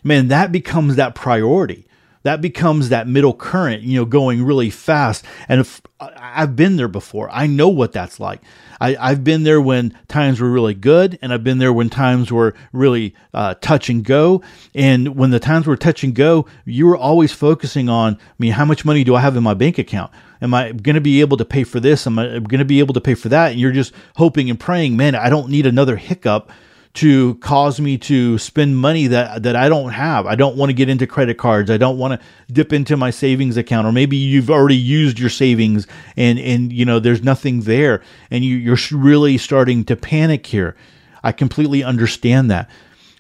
[0.05, 1.87] Man, that becomes that priority
[2.23, 5.25] that becomes that middle current, you know, going really fast.
[5.49, 8.41] And if, I've been there before, I know what that's like.
[8.81, 12.33] I, have been there when times were really good, and I've been there when times
[12.33, 14.43] were really uh, touch and go.
[14.75, 18.53] And when the times were touch and go, you were always focusing on, I mean,
[18.53, 20.13] how much money do I have in my bank account?
[20.41, 22.07] Am I going to be able to pay for this?
[22.07, 23.53] Am I going to be able to pay for that?
[23.53, 26.51] And you're just hoping and praying, man, I don't need another hiccup
[26.93, 30.27] to cause me to spend money that that I don't have.
[30.27, 31.71] I don't want to get into credit cards.
[31.71, 35.31] I don't want to dip into my savings account or maybe you've already used your
[35.31, 40.47] savings and and you know there's nothing there and you you're really starting to panic
[40.47, 40.75] here.
[41.23, 42.69] I completely understand that.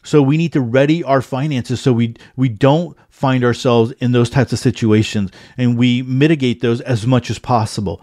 [0.02, 4.30] So we need to ready our finances so we we don't find ourselves in those
[4.30, 8.02] types of situations and we mitigate those as much as possible.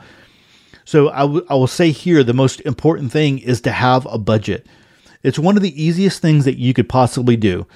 [0.85, 4.17] So I, w- I will say here the most important thing is to have a
[4.17, 4.65] budget.
[5.23, 7.67] It's one of the easiest things that you could possibly do.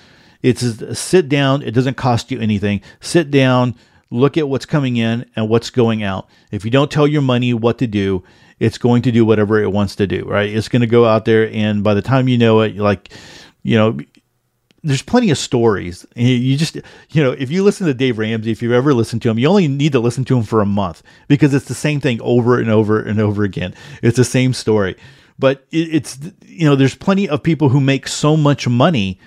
[0.41, 2.81] It's sit down, it doesn't cost you anything.
[2.99, 3.75] Sit down,
[4.09, 6.27] look at what's coming in and what's going out.
[6.51, 8.23] If you don't tell your money what to do,
[8.59, 10.49] it's going to do whatever it wants to do, right?
[10.49, 13.11] It's going to go out there and by the time you know it, like,
[13.63, 13.97] you know,
[14.83, 16.07] there's plenty of stories.
[16.15, 16.75] You just,
[17.11, 19.47] you know, if you listen to Dave Ramsey, if you've ever listened to him, you
[19.47, 22.59] only need to listen to him for a month because it's the same thing over
[22.59, 23.75] and over and over again.
[24.01, 24.95] It's the same story
[25.41, 29.19] but it's you know there's plenty of people who make so much money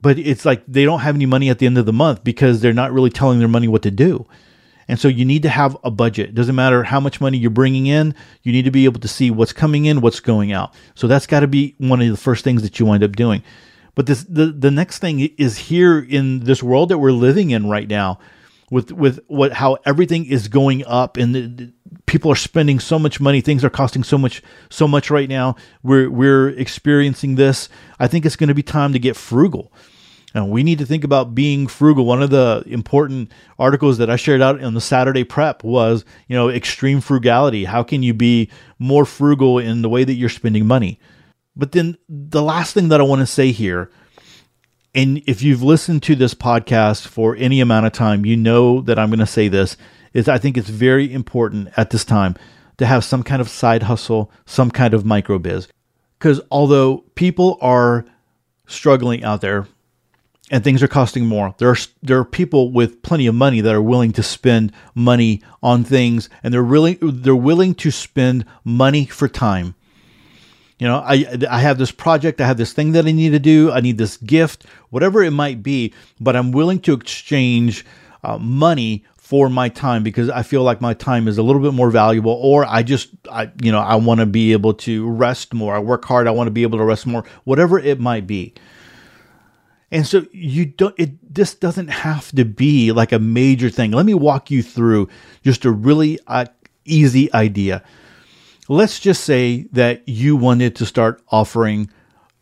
[0.00, 2.60] but it's like they don't have any money at the end of the month because
[2.60, 4.26] they're not really telling their money what to do.
[4.88, 6.28] And so you need to have a budget.
[6.28, 9.08] It doesn't matter how much money you're bringing in you need to be able to
[9.08, 10.74] see what's coming in what's going out.
[10.94, 13.42] So that's got to be one of the first things that you wind up doing.
[13.96, 17.68] But this the, the next thing is here in this world that we're living in
[17.68, 18.20] right now
[18.70, 21.72] with with what how everything is going up and the,
[22.06, 25.56] people are spending so much money things are costing so much so much right now
[25.82, 29.72] we're we're experiencing this i think it's going to be time to get frugal
[30.36, 32.04] and we need to think about being frugal.
[32.04, 36.36] One of the important articles that I shared out on the Saturday prep was, you
[36.36, 37.64] know, extreme frugality.
[37.64, 41.00] How can you be more frugal in the way that you're spending money?
[41.56, 43.90] But then the last thing that I want to say here,
[44.94, 48.98] and if you've listened to this podcast for any amount of time, you know that
[48.98, 49.78] I'm going to say this,
[50.16, 52.36] is I think it's very important at this time
[52.78, 55.68] to have some kind of side hustle, some kind of micro biz.
[56.18, 58.06] Because although people are
[58.66, 59.66] struggling out there,
[60.48, 61.54] and things are costing more.
[61.58, 65.42] There are there are people with plenty of money that are willing to spend money
[65.60, 69.74] on things, and they're really they're willing to spend money for time.
[70.78, 73.40] You know, I I have this project, I have this thing that I need to
[73.40, 77.84] do, I need this gift, whatever it might be, but I'm willing to exchange
[78.22, 81.74] uh, money for my time because I feel like my time is a little bit
[81.74, 85.52] more valuable or I just I you know, I want to be able to rest
[85.52, 85.74] more.
[85.74, 88.54] I work hard, I want to be able to rest more, whatever it might be.
[89.90, 93.90] And so you don't it this doesn't have to be like a major thing.
[93.90, 95.08] Let me walk you through
[95.42, 96.44] just a really uh,
[96.84, 97.82] easy idea.
[98.68, 101.90] Let's just say that you wanted to start offering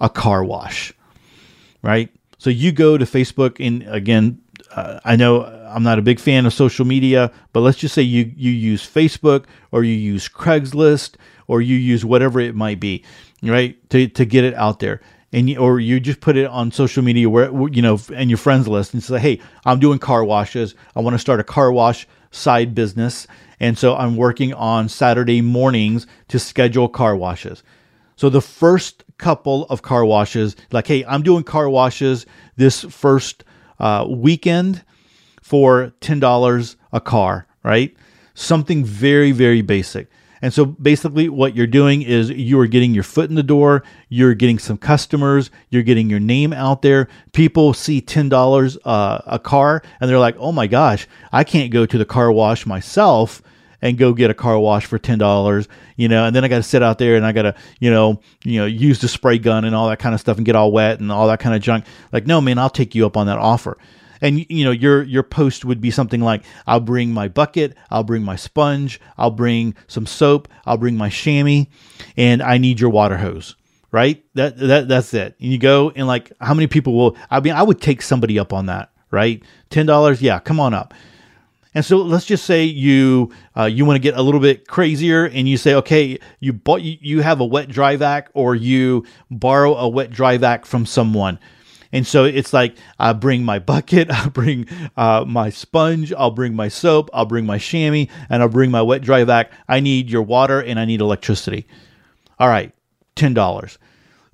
[0.02, 0.92] a car wash.
[1.80, 2.10] Right?
[2.36, 4.42] So you go to Facebook and again
[4.74, 8.02] uh, I know I'm not a big fan of social media, but let's just say
[8.02, 11.14] you you use Facebook or you use Craigslist
[11.46, 13.04] or you use whatever it might be,
[13.42, 13.76] right?
[13.90, 15.00] To to get it out there.
[15.32, 18.36] And you, or you just put it on social media where you know and your
[18.36, 20.74] friends list and say hey i'm doing car washes.
[20.94, 23.26] I want to start a car wash side business.
[23.60, 27.62] And so i'm working on saturday mornings to schedule car washes.
[28.16, 33.42] So the first couple of car washes like hey i'm doing car washes this first
[33.78, 34.84] uh, weekend
[35.42, 37.94] for $10 a car right
[38.34, 40.08] something very very basic
[40.44, 43.82] and so basically, what you're doing is you are getting your foot in the door,
[44.10, 47.08] you're getting some customers, you're getting your name out there.
[47.32, 51.86] People see $10 uh, a car and they're like, oh my gosh, I can't go
[51.86, 53.40] to the car wash myself
[53.84, 56.56] and go get a car wash for ten dollars, you know, and then I got
[56.56, 59.38] to sit out there and I got to, you know, you know, use the spray
[59.38, 61.54] gun and all that kind of stuff and get all wet and all that kind
[61.54, 61.84] of junk.
[62.10, 63.78] Like, no, man, I'll take you up on that offer
[64.24, 68.04] and you know your your post would be something like I'll bring my bucket, I'll
[68.04, 71.66] bring my sponge, I'll bring some soap, I'll bring my chamois,
[72.16, 73.54] and I need your water hose.
[73.90, 74.24] Right?
[74.34, 75.36] That that that's it.
[75.40, 78.38] And you go and like how many people will I mean I would take somebody
[78.38, 79.42] up on that, right?
[79.70, 80.94] Ten dollars, yeah, come on up.
[81.74, 85.24] And so let's just say you uh, you want to get a little bit crazier,
[85.24, 89.74] and you say, okay, you bought you, have a wet dry vac, or you borrow
[89.74, 91.38] a wet dry vac from someone.
[91.92, 96.54] And so it's like I bring my bucket, I bring uh, my sponge, I'll bring
[96.54, 99.52] my soap, I'll bring my chamois, and I'll bring my wet dry vac.
[99.68, 101.66] I need your water and I need electricity.
[102.38, 102.72] All right,
[103.16, 103.78] ten dollars.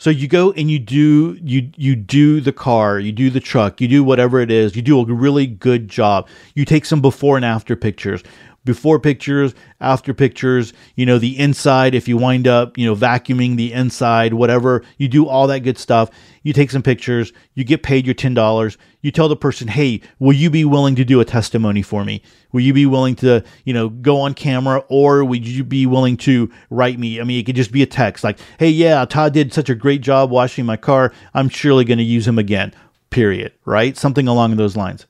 [0.00, 3.82] So you go and you do you you do the car, you do the truck,
[3.82, 4.74] you do whatever it is.
[4.74, 6.26] You do a really good job.
[6.54, 8.22] You take some before and after pictures
[8.64, 13.57] before pictures, after pictures, you know, the inside, if you wind up, you know, vacuuming
[13.57, 16.11] the inside, whatever, you do all that good stuff.
[16.42, 18.77] You take some pictures, you get paid your $10.
[19.03, 22.23] You tell the person, hey, will you be willing to do a testimony for me?
[22.53, 26.16] Will you be willing to, you know, go on camera or would you be willing
[26.18, 27.20] to write me?
[27.20, 29.75] I mean, it could just be a text like, hey, yeah, Todd did such a
[29.75, 31.12] great job washing my car.
[31.33, 32.75] I'm surely going to use him again,
[33.09, 33.96] period, right?
[33.96, 35.07] Something along those lines.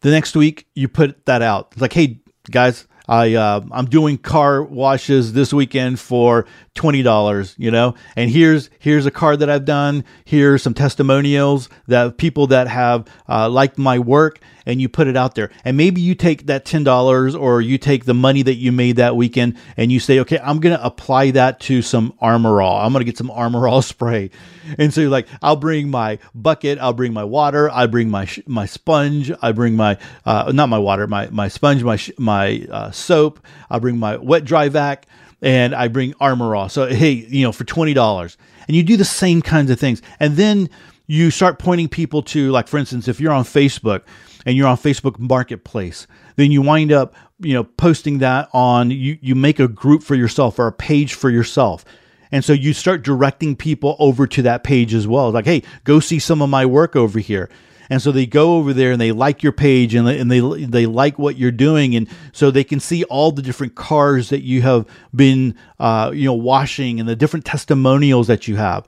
[0.00, 1.68] The next week, you put that out.
[1.72, 7.54] It's like, hey, guys, I uh, I'm doing car washes this weekend for twenty dollars,
[7.56, 7.94] you know.
[8.16, 10.04] And here's here's a card that I've done.
[10.24, 15.16] Here's some testimonials that people that have uh, liked my work, and you put it
[15.16, 15.50] out there.
[15.64, 18.96] And maybe you take that ten dollars, or you take the money that you made
[18.96, 22.84] that weekend, and you say, okay, I'm gonna apply that to some Armor All.
[22.84, 24.30] I'm gonna get some Armor All spray.
[24.78, 28.28] And so you're like, I'll bring my bucket, I'll bring my water, I bring my
[28.46, 32.90] my sponge, I bring my uh, not my water, my my sponge, my my uh,
[32.90, 35.06] soap, I bring my wet dry vac
[35.42, 36.68] and I bring Armor All.
[36.68, 40.02] So hey, you know, for twenty dollars, and you do the same kinds of things,
[40.20, 40.70] and then
[41.06, 44.02] you start pointing people to, like for instance, if you're on Facebook
[44.46, 48.90] and you're on Facebook Marketplace, then you wind up, you know, posting that on.
[48.90, 51.84] You you make a group for yourself or a page for yourself.
[52.32, 55.30] And so you start directing people over to that page as well.
[55.30, 57.48] Like, hey, go see some of my work over here
[57.90, 60.40] and so they go over there and they like your page and they, and they
[60.64, 64.42] they like what you're doing and so they can see all the different cars that
[64.42, 68.86] you have been uh, you know washing and the different testimonials that you have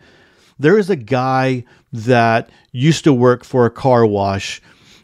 [0.59, 4.61] there is a guy that used to work for a car wash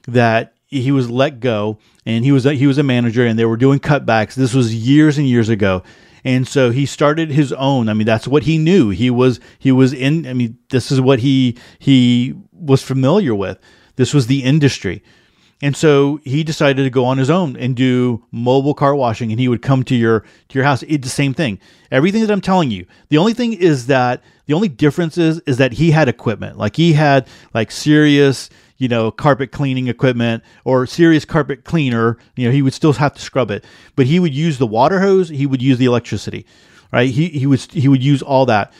[0.08, 3.44] that he was let go, and he was a, he was a manager, and they
[3.44, 4.34] were doing cutbacks.
[4.34, 5.82] This was years and years ago,
[6.24, 7.88] and so he started his own.
[7.88, 8.88] I mean, that's what he knew.
[8.88, 10.26] He was he was in.
[10.26, 13.58] I mean, this is what he he was familiar with.
[13.96, 15.02] This was the industry.
[15.62, 19.38] And so he decided to go on his own and do mobile car washing and
[19.38, 20.82] he would come to your to your house.
[20.82, 21.60] It's the same thing.
[21.92, 22.84] Everything that I'm telling you.
[23.10, 26.58] The only thing is that the only difference is is that he had equipment.
[26.58, 32.18] Like he had like serious, you know, carpet cleaning equipment or serious carpet cleaner.
[32.34, 33.64] You know, he would still have to scrub it.
[33.94, 36.44] But he would use the water hose, he would use the electricity.
[36.92, 37.08] Right?
[37.08, 38.72] He he was he would use all that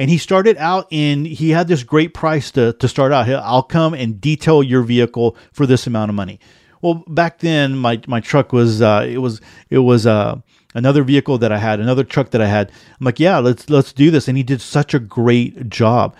[0.00, 3.28] and he started out in he had this great price to, to start out.
[3.28, 6.40] I'll come and detail your vehicle for this amount of money.
[6.80, 10.40] Well back then my, my truck was uh, it was it was uh,
[10.74, 12.72] another vehicle that i had another truck that i had.
[12.98, 14.26] I'm like yeah let's let's do this.
[14.26, 16.16] And he did such a great job.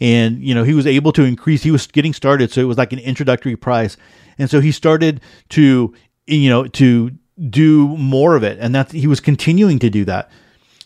[0.00, 2.78] And you know he was able to increase he was getting started so it was
[2.78, 3.96] like an introductory price.
[4.38, 5.92] And so he started to
[6.28, 7.10] you know to
[7.50, 8.58] do more of it.
[8.60, 10.30] And that he was continuing to do that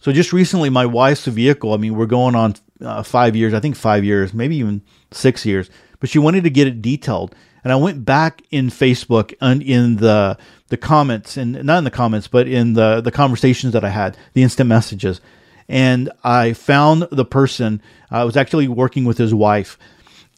[0.01, 1.75] so just recently, my wife's vehicle.
[1.75, 3.53] I mean, we're going on uh, five years.
[3.53, 5.71] I think five years, maybe even six years.
[6.01, 7.35] But she wanted to get it detailed,
[7.65, 10.39] and I went back in Facebook and in the
[10.69, 14.17] the comments, and not in the comments, but in the the conversations that I had,
[14.35, 15.21] the instant messages,
[15.69, 17.83] and I found the person.
[18.11, 19.77] I was actually working with his wife,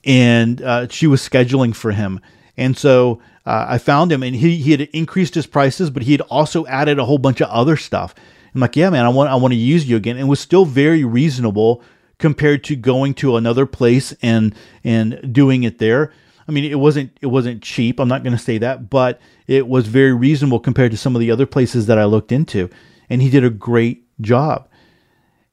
[0.04, 2.20] and uh, she was scheduling for him,
[2.56, 3.20] and so.
[3.46, 6.66] Uh, I found him, and he, he had increased his prices, but he had also
[6.66, 8.14] added a whole bunch of other stuff.
[8.54, 10.16] I'm like, yeah, man, I want I want to use you again.
[10.16, 11.82] And it was still very reasonable
[12.18, 16.12] compared to going to another place and and doing it there.
[16.48, 18.00] I mean, it wasn't it wasn't cheap.
[18.00, 21.20] I'm not going to say that, but it was very reasonable compared to some of
[21.20, 22.68] the other places that I looked into.
[23.08, 24.68] And he did a great job.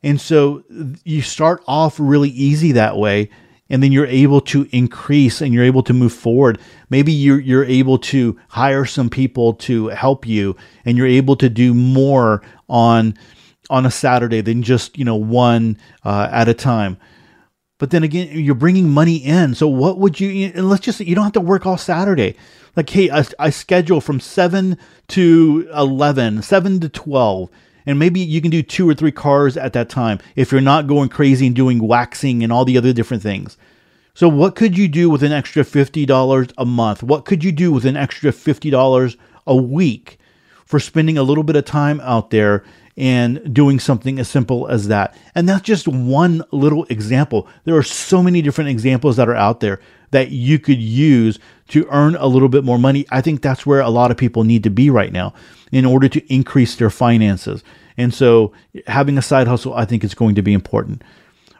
[0.04, 0.64] And so
[1.04, 3.30] you start off really easy that way
[3.70, 6.60] and then you're able to increase and you're able to move forward.
[6.90, 10.56] Maybe you're you're able to hire some people to help you,
[10.86, 13.18] and you're able to do more on
[13.70, 16.98] on a Saturday than just you know one uh, at a time.
[17.80, 19.54] But then again, you're bringing money in.
[19.54, 20.52] So what would you?
[20.56, 22.36] And let's just you don't have to work all Saturday.
[22.76, 24.78] Like hey, I, I schedule from seven
[25.10, 27.50] to 11, 7 to twelve
[27.88, 30.86] and maybe you can do two or three cars at that time if you're not
[30.88, 33.58] going crazy and doing waxing and all the other different things.
[34.14, 37.02] So, what could you do with an extra $50 a month?
[37.02, 39.16] What could you do with an extra $50
[39.48, 40.20] a week
[40.66, 42.66] for spending a little bit of time out there
[42.98, 45.16] and doing something as simple as that?
[45.34, 47.48] And that's just one little example.
[47.64, 49.80] There are so many different examples that are out there
[50.12, 51.40] that you could use
[51.70, 53.06] to earn a little bit more money.
[53.10, 55.34] I think that's where a lot of people need to be right now
[55.72, 57.64] in order to increase their finances.
[57.98, 58.54] And so
[58.88, 61.04] having a side hustle, I think is going to be important.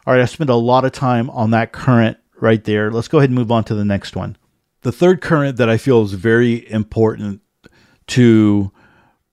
[0.06, 2.90] All right, I spent a lot of time on that current right there.
[2.90, 4.36] Let's go ahead and move on to the next one.
[4.82, 7.42] The third current that I feel is very important
[8.08, 8.72] to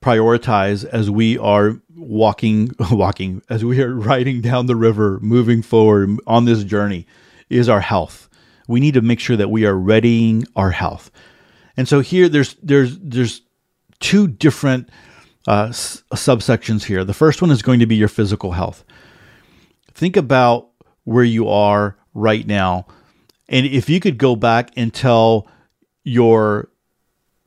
[0.04, 6.20] prioritize as we are walking walking as we are riding down the river moving forward
[6.28, 7.08] on this journey
[7.50, 8.25] is our health
[8.68, 11.12] we need to make sure that we are readying our health.
[11.78, 13.42] And so here there's there's there's
[14.00, 14.90] two different
[15.48, 17.04] uh, s- subsections here.
[17.04, 18.84] The first one is going to be your physical health.
[19.94, 20.70] Think about
[21.04, 22.88] where you are right now,
[23.50, 25.48] and if you could go back and tell
[26.04, 26.70] your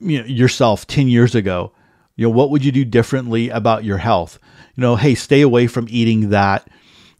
[0.01, 1.73] you know, yourself 10 years ago,
[2.16, 4.39] you know, what would you do differently about your health?
[4.77, 6.69] You know, hey, stay away from eating that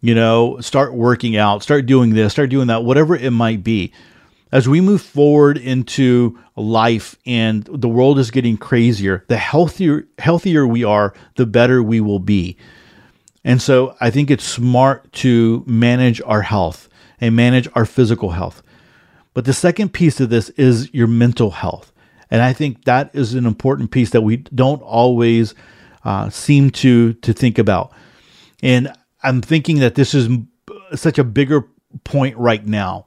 [0.01, 3.93] you know, start working out, start doing this, start doing that, whatever it might be.
[4.51, 10.67] As we move forward into life and the world is getting crazier, the healthier healthier
[10.67, 12.57] we are, the better we will be.
[13.45, 16.89] And so I think it's smart to manage our health
[17.21, 18.63] and manage our physical health.
[19.35, 21.93] But the second piece of this is your mental health.
[22.31, 25.55] And I think that is an important piece that we don't always
[26.05, 27.93] uh, seem to to think about.
[28.63, 28.93] And
[29.23, 30.29] I'm thinking that this is
[30.95, 31.69] such a bigger
[32.05, 33.07] point right now.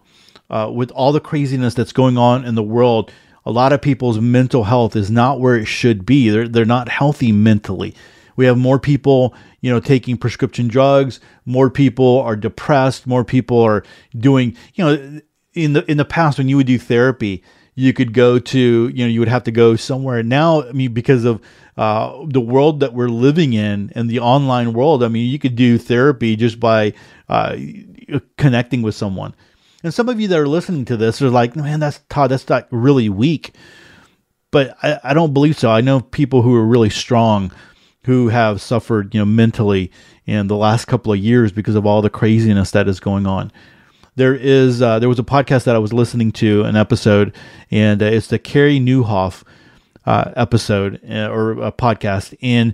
[0.50, 3.10] Uh, with all the craziness that's going on in the world,
[3.46, 6.30] a lot of people's mental health is not where it should be.
[6.30, 7.96] They're, they're not healthy mentally.
[8.36, 11.20] We have more people, you know, taking prescription drugs.
[11.46, 13.08] More people are depressed.
[13.08, 13.84] More people are
[14.18, 15.22] doing, you know,
[15.54, 17.44] in the in the past when you would do therapy,
[17.76, 18.60] you could go to,
[18.90, 20.24] you know, you would have to go somewhere.
[20.24, 21.42] Now, I mean, because of
[21.78, 25.04] uh, the world that we're living in and the online world.
[25.04, 26.94] I mean, you could do therapy just by
[27.30, 27.58] uh,
[28.38, 29.34] connecting with someone.
[29.84, 32.48] And some of you that are listening to this are like, man, that's Todd, that's
[32.48, 33.56] not really weak.
[34.52, 35.72] But I, I don't believe so.
[35.72, 37.52] I know people who are really strong
[38.04, 39.92] who have suffered, you know, mentally
[40.26, 43.52] in the last couple of years because of all the craziness that is going on.
[44.16, 47.36] There is uh, there was a podcast that I was listening to an episode,
[47.70, 49.44] and uh, it's the Carey Nieuwhof
[50.06, 52.74] uh, episode uh, or a podcast, and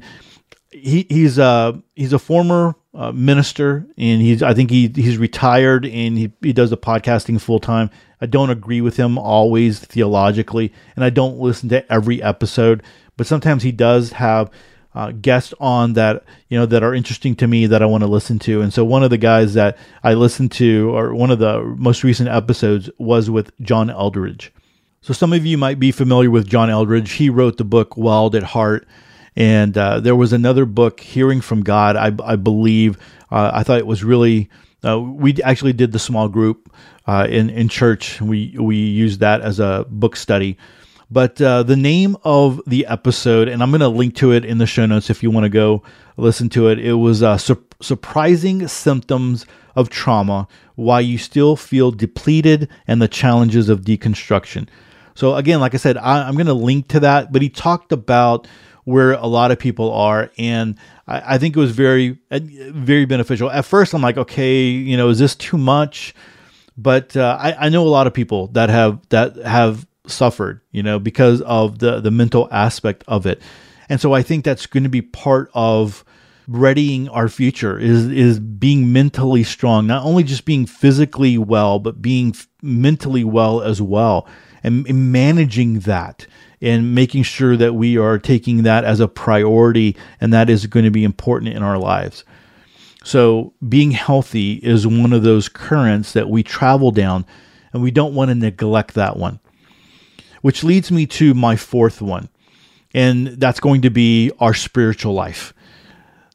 [0.72, 5.86] he, he's uh he's a former uh, minister, and he's I think he he's retired,
[5.86, 7.90] and he he does the podcasting full time.
[8.20, 12.82] I don't agree with him always theologically, and I don't listen to every episode,
[13.16, 14.50] but sometimes he does have
[14.98, 18.08] uh, guests on that you know that are interesting to me that I want to
[18.08, 18.62] listen to.
[18.62, 22.04] And so one of the guys that I listened to, or one of the most
[22.04, 24.50] recent episodes, was with John Eldredge.
[25.02, 27.12] So some of you might be familiar with John Eldredge.
[27.12, 28.88] He wrote the book Wild at Heart,
[29.36, 31.96] and uh, there was another book, Hearing from God.
[31.96, 32.98] I, I believe
[33.30, 34.50] uh, I thought it was really.
[34.84, 36.74] Uh, we actually did the small group
[37.06, 38.20] uh, in in church.
[38.20, 40.58] We we used that as a book study
[41.10, 44.58] but uh, the name of the episode, and I'm going to link to it in
[44.58, 45.84] the show notes if you want to go
[46.18, 46.80] listen to it.
[46.80, 49.46] It was uh, Sur- Surprising Symptoms
[49.76, 54.68] of Trauma Why You Still Feel Depleted and the Challenges of Deconstruction.
[55.16, 57.92] So, again, like I said, I, am going to link to that, but he talked
[57.92, 58.48] about
[58.84, 60.32] where a lot of people are.
[60.38, 60.78] And
[61.08, 63.50] I, I think it was very, uh, very beneficial.
[63.50, 66.14] At first, I'm like, okay, you know, is this too much?
[66.78, 70.84] But uh, I, I know a lot of people that have that have suffered, you
[70.84, 73.42] know, because of the the mental aspect of it.
[73.90, 76.04] And so I think that's going to be part of
[76.48, 82.02] readying our future is is being mentally strong, not only just being physically well, but
[82.02, 84.28] being f- mentally well as well,
[84.64, 86.26] and, and managing that
[86.62, 90.86] and making sure that we are taking that as a priority, and that is going
[90.86, 92.24] to be important in our lives.
[93.04, 97.26] So, being healthy is one of those currents that we travel down,
[97.72, 99.40] and we don't want to neglect that one
[100.48, 102.30] which leads me to my fourth one,
[102.94, 105.54] and that's going to be our spiritual life.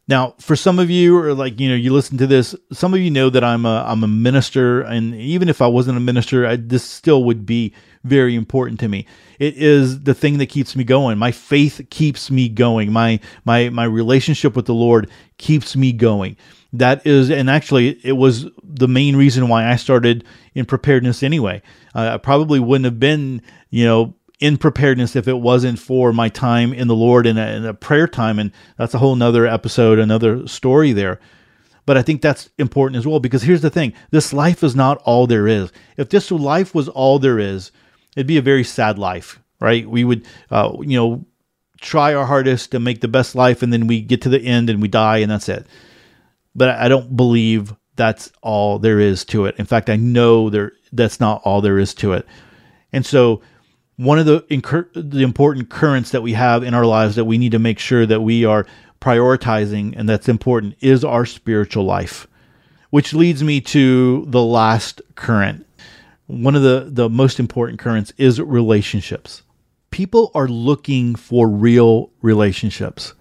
[0.09, 3.01] Now, for some of you, or like you know, you listen to this, some of
[3.01, 6.45] you know that I'm a I'm a minister, and even if I wasn't a minister,
[6.45, 7.73] I, this still would be
[8.03, 9.07] very important to me.
[9.39, 11.19] It is the thing that keeps me going.
[11.19, 12.93] My faith keeps me going.
[12.93, 16.37] My my my relationship with the Lord keeps me going.
[16.73, 20.25] That is, and actually, it was the main reason why I started
[20.55, 21.63] in preparedness anyway.
[21.95, 26.29] Uh, I probably wouldn't have been, you know, in preparedness if it wasn't for my
[26.29, 28.41] time in the Lord and a, and a prayer time.
[28.41, 31.21] And that's a whole nother episode, another story there.
[31.87, 35.01] But I think that's important as well because here's the thing this life is not
[35.05, 35.71] all there is.
[35.97, 37.71] If this life was all there is,
[38.17, 39.89] it'd be a very sad life, right?
[39.89, 41.25] We would, uh, you know,
[41.81, 44.71] try our hardest to make the best life and then we get to the end
[44.71, 45.69] and we die and that's it.
[46.53, 49.55] But I don't believe that's all there is to it.
[49.59, 52.27] In fact, I know there that's not all there is to it.
[52.93, 53.41] And so
[54.03, 57.39] one of the incur- the important currents that we have in our lives that we
[57.39, 58.67] need to make sure that we are
[59.01, 62.27] prioritizing and that's important is our spiritual life.
[62.91, 65.67] Which leads me to the last current.
[66.27, 69.43] One of the the most important currents is relationships.
[69.91, 73.15] People are looking for real relationships.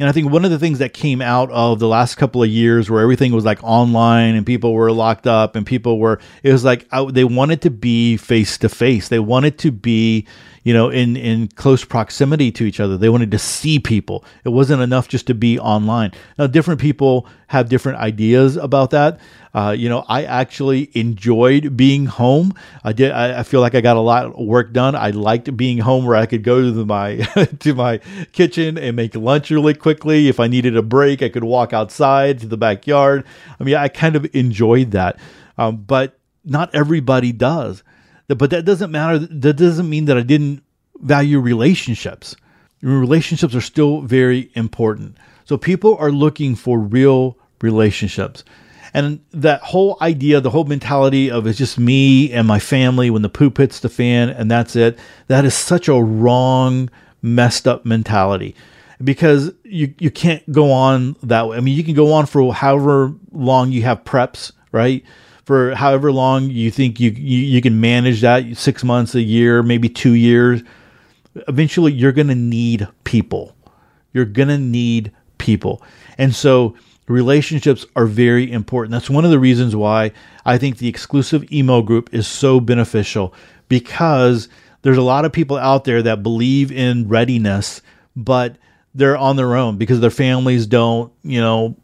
[0.00, 2.48] And I think one of the things that came out of the last couple of
[2.48, 6.52] years where everything was like online and people were locked up and people were, it
[6.52, 9.08] was like I, they wanted to be face to face.
[9.08, 10.26] They wanted to be,
[10.68, 12.98] you know, in, in close proximity to each other.
[12.98, 14.22] They wanted to see people.
[14.44, 16.12] It wasn't enough just to be online.
[16.38, 19.18] Now, different people have different ideas about that.
[19.54, 22.52] Uh, you know, I actually enjoyed being home.
[22.84, 23.12] I did.
[23.12, 24.94] I, I, feel like I got a lot of work done.
[24.94, 27.16] I liked being home where I could go to the, my
[27.60, 27.96] to my
[28.32, 30.28] kitchen and make lunch really quickly.
[30.28, 33.24] If I needed a break, I could walk outside to the backyard.
[33.58, 35.18] I mean, I kind of enjoyed that.
[35.56, 37.82] Um, but not everybody does.
[38.28, 39.18] But that doesn't matter.
[39.18, 40.62] That doesn't mean that I didn't
[41.00, 42.36] value relationships.
[42.82, 45.16] Relationships are still very important.
[45.44, 48.44] So people are looking for real relationships.
[48.94, 53.22] And that whole idea, the whole mentality of it's just me and my family when
[53.22, 57.84] the poop hits the fan and that's it, that is such a wrong, messed up
[57.84, 58.54] mentality
[59.02, 61.56] because you, you can't go on that way.
[61.56, 65.04] I mean, you can go on for however long you have preps, right?
[65.48, 69.62] For however long you think you, you, you can manage that six months, a year,
[69.62, 70.62] maybe two years.
[71.48, 73.56] Eventually, you're going to need people.
[74.12, 75.82] You're going to need people.
[76.18, 76.76] And so,
[77.06, 78.92] relationships are very important.
[78.92, 80.12] That's one of the reasons why
[80.44, 83.32] I think the exclusive email group is so beneficial
[83.70, 84.50] because
[84.82, 87.80] there's a lot of people out there that believe in readiness,
[88.14, 88.56] but
[88.94, 91.74] they're on their own because their families don't, you know,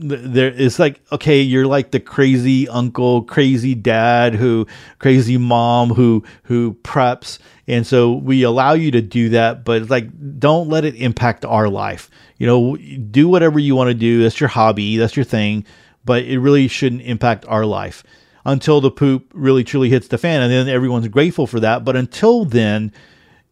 [0.00, 4.66] there it's like okay you're like the crazy uncle crazy dad who
[4.98, 7.38] crazy mom who who preps.
[7.66, 11.44] And so we allow you to do that but it's like don't let it impact
[11.44, 12.10] our life.
[12.36, 14.22] You know do whatever you want to do.
[14.22, 14.96] That's your hobby.
[14.96, 15.64] That's your thing.
[16.04, 18.04] But it really shouldn't impact our life
[18.44, 20.40] until the poop really truly hits the fan.
[20.42, 21.84] And then everyone's grateful for that.
[21.84, 22.92] But until then,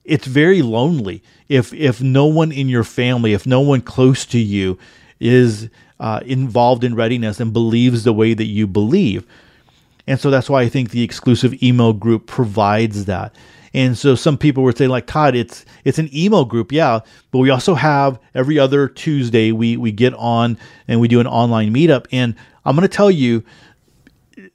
[0.04, 1.22] it's very lonely.
[1.48, 4.78] If if no one in your family, if no one close to you
[5.20, 5.68] is
[6.00, 9.26] uh, involved in readiness and believes the way that you believe.
[10.06, 13.34] And so that's why I think the exclusive email group provides that.
[13.74, 17.38] And so some people would say, like Todd, it's it's an email group, yeah, but
[17.38, 20.56] we also have every other Tuesday we we get on
[20.88, 22.06] and we do an online meetup.
[22.10, 22.34] And
[22.64, 23.44] I'm going to tell you,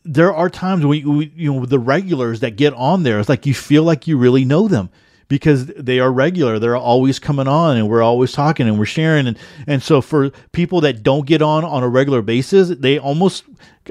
[0.04, 3.46] there are times when we, you know the regulars that get on there, it's like
[3.46, 4.90] you feel like you really know them
[5.32, 6.60] because they are regular.
[6.60, 9.28] They're always coming on and we're always talking and we're sharing.
[9.28, 13.46] And, and so for people that don't get on on a regular basis, they almost,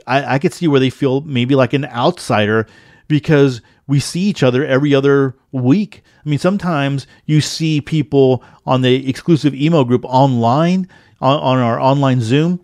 [0.07, 2.67] I, I could see where they feel maybe like an outsider
[3.09, 6.03] because we see each other every other week.
[6.27, 10.89] I mean, sometimes you see people on the exclusive email group online,
[11.23, 12.61] on, on our online Zoom,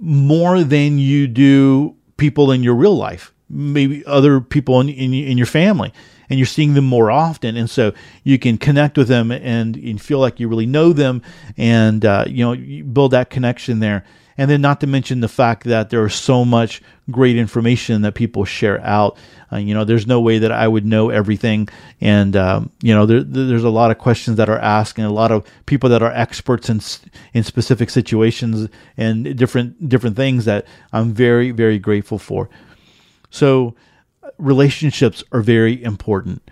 [0.00, 5.38] more than you do people in your real life, maybe other people in, in, in
[5.38, 5.92] your family
[6.30, 7.56] and you're seeing them more often.
[7.56, 11.22] And so you can connect with them and, and feel like you really know them
[11.58, 14.04] and, uh, you know, you build that connection there.
[14.38, 18.14] And then, not to mention the fact that there is so much great information that
[18.14, 19.18] people share out.
[19.52, 21.68] Uh, you know, there's no way that I would know everything,
[22.00, 25.12] and um, you know, there, there's a lot of questions that are asked, and a
[25.12, 26.80] lot of people that are experts in
[27.34, 32.48] in specific situations and different different things that I'm very very grateful for.
[33.28, 33.74] So,
[34.40, 36.42] relationships are very important.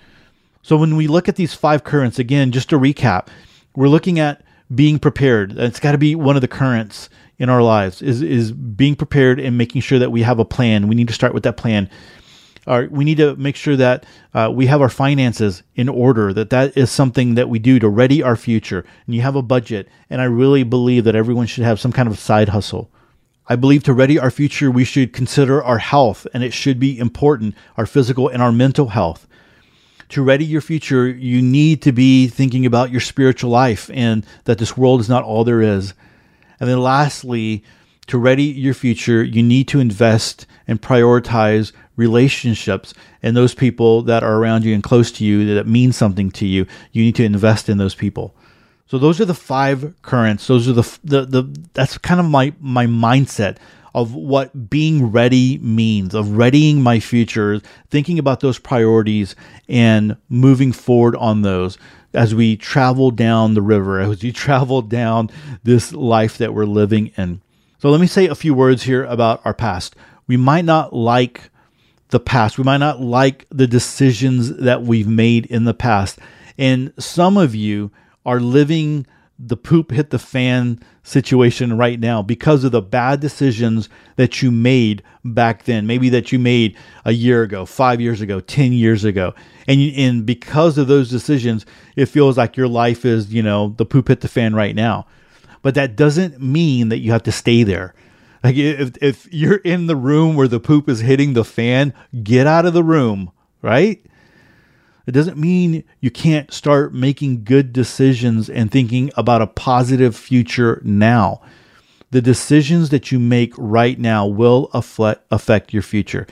[0.63, 3.29] So when we look at these five currents, again, just to recap,
[3.75, 4.43] we're looking at
[4.75, 5.59] being prepared.
[5.59, 7.09] It's got to be one of the currents
[7.39, 10.89] in our lives is is being prepared and making sure that we have a plan.
[10.89, 11.89] We need to start with that plan.
[12.67, 16.35] Our, we need to make sure that uh, we have our finances in order.
[16.35, 18.85] That that is something that we do to ready our future.
[19.07, 19.89] And you have a budget.
[20.11, 22.91] And I really believe that everyone should have some kind of side hustle.
[23.51, 26.99] I believe to ready our future, we should consider our health, and it should be
[26.99, 29.27] important our physical and our mental health.
[30.11, 34.59] To ready your future, you need to be thinking about your spiritual life and that
[34.59, 35.95] this world is not all there is.
[36.61, 37.65] And then, lastly,
[38.09, 42.93] to ready your future, you need to invest and prioritize relationships
[43.23, 46.47] and those people that are around you and close to you that mean something to
[46.47, 46.67] you.
[46.93, 48.35] You need to invest in those people.
[48.89, 50.47] So those are the five currents.
[50.47, 53.59] Those are the the, the that's kind of my my mindset
[53.95, 57.61] of what being ready means, of readying my future,
[57.91, 59.35] thinking about those priorities
[59.69, 61.79] and moving forward on those
[62.15, 65.31] as we travel down the river, as we travel down
[65.65, 67.41] this life that we're living in.
[67.81, 69.95] So let me say a few words here about our past.
[70.27, 71.51] We might not like
[72.09, 72.59] the past.
[72.59, 76.19] We might not like the decisions that we've made in the past.
[76.57, 77.91] And some of you
[78.29, 79.07] are living
[79.39, 84.51] the poop hit the fan situation right now because of the bad decisions that you
[84.51, 89.05] made back then, maybe that you made a year ago, five years ago, 10 years
[89.05, 89.33] ago.
[89.67, 91.65] And, and because of those decisions,
[91.97, 95.07] it feels like your life is, you know, the poop hit the fan right now.
[95.63, 97.95] But that doesn't mean that you have to stay there.
[98.43, 102.47] Like if, if you're in the room where the poop is hitting the fan, get
[102.47, 103.31] out of the room,
[103.63, 104.05] right?
[105.09, 110.83] It doesn't mean you can't start making good decisions and thinking about a positive future
[110.85, 111.41] now.
[112.11, 116.27] The decisions that you make right now will affect your future.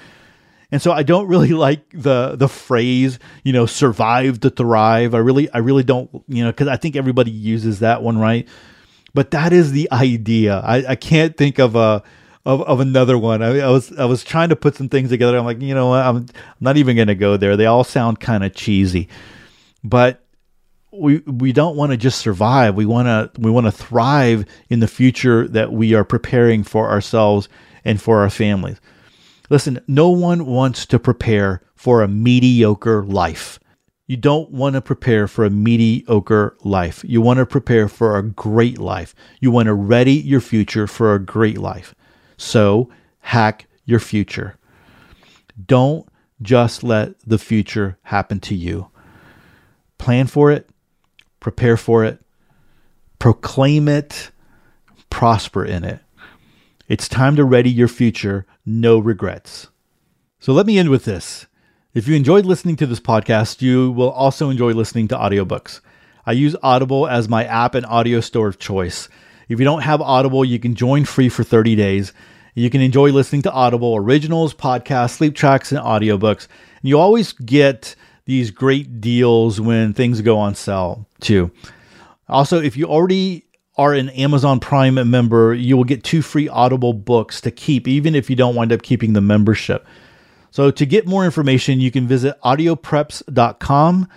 [0.71, 5.15] And so I don't really like the the phrase, you know, survive to thrive.
[5.15, 8.47] I really I really don't, you know, cuz I think everybody uses that one, right?
[9.15, 10.59] But that is the idea.
[10.59, 12.03] I, I can't think of a
[12.47, 13.43] of, of another one.
[13.43, 15.37] I, I, was I was trying to put some things together.
[15.37, 16.27] I'm like, you know, I'm, I'm
[16.61, 17.57] not even going to go there.
[17.57, 19.09] They all sound kind of cheesy,
[19.83, 20.23] but
[20.93, 22.77] we we don't want to just survive.
[22.77, 26.89] We want to we want to thrive in the future that we are preparing for
[26.89, 27.49] ourselves
[27.85, 28.81] and for our families.
[29.51, 33.59] Listen, no one wants to prepare for a mediocre life.
[34.07, 37.05] You don't want to prepare for a mediocre life.
[37.07, 39.17] You want to prepare for a great life.
[39.41, 41.93] You want to ready your future for a great life.
[42.37, 44.57] So hack your future.
[45.65, 46.09] Don't
[46.43, 48.91] just let the future happen to you.
[49.99, 50.69] Plan for it,
[51.41, 52.23] prepare for it,
[53.19, 54.31] proclaim it,
[55.09, 56.01] prosper in it.
[56.89, 59.69] It's time to ready your future, no regrets.
[60.39, 61.47] So let me end with this.
[61.95, 65.81] If you enjoyed listening to this podcast, you will also enjoy listening to audiobooks.
[66.27, 69.09] I use Audible as my app and audio store of choice.
[69.49, 72.13] If you don't have Audible, you can join free for 30 days.
[72.55, 76.49] You can enjoy listening to Audible originals, podcasts, sleep tracks, and audiobooks.
[76.81, 77.95] And you always get
[78.25, 81.51] these great deals when things go on sale, too.
[82.29, 83.45] Also, if you already
[83.77, 88.15] are an Amazon Prime member, you will get two free Audible books to keep, even
[88.15, 89.87] if you don't wind up keeping the membership.
[90.51, 94.09] So to get more information, you can visit audiopreps.com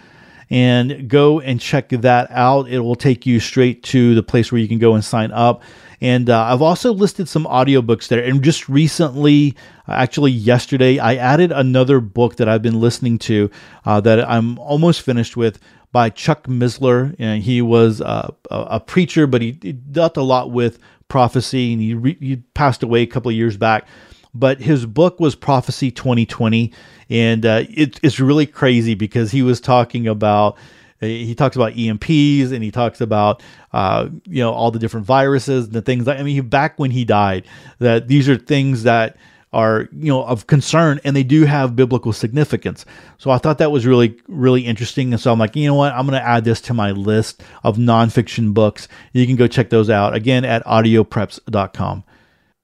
[0.50, 2.70] and go and check that out.
[2.70, 5.62] It will take you straight to the place where you can go and sign up.
[6.02, 8.24] And uh, I've also listed some audiobooks there.
[8.24, 9.56] And just recently,
[9.88, 13.52] actually yesterday, I added another book that I've been listening to
[13.86, 15.60] uh, that I'm almost finished with
[15.92, 17.16] by Chuck Missler.
[17.20, 20.80] And he was uh, a preacher, but he, he, dealt a lot with
[21.10, 23.88] prophecy, and he, re- he passed away a couple of years back.
[24.34, 26.72] But his book was Prophecy 2020,
[27.10, 30.58] and uh, it, it's really crazy because he was talking about
[31.00, 35.66] he talks about EMPs and he talks about uh, you know all the different viruses
[35.66, 36.08] and the things.
[36.08, 37.48] I mean, back when he died,
[37.80, 39.18] that these are things that
[39.52, 42.86] are you know of concern and they do have biblical significance.
[43.18, 45.94] So I thought that was really really interesting, and so I'm like, you know what,
[45.94, 48.88] I'm going to add this to my list of nonfiction books.
[49.14, 52.04] You can go check those out again at audiopreps.com.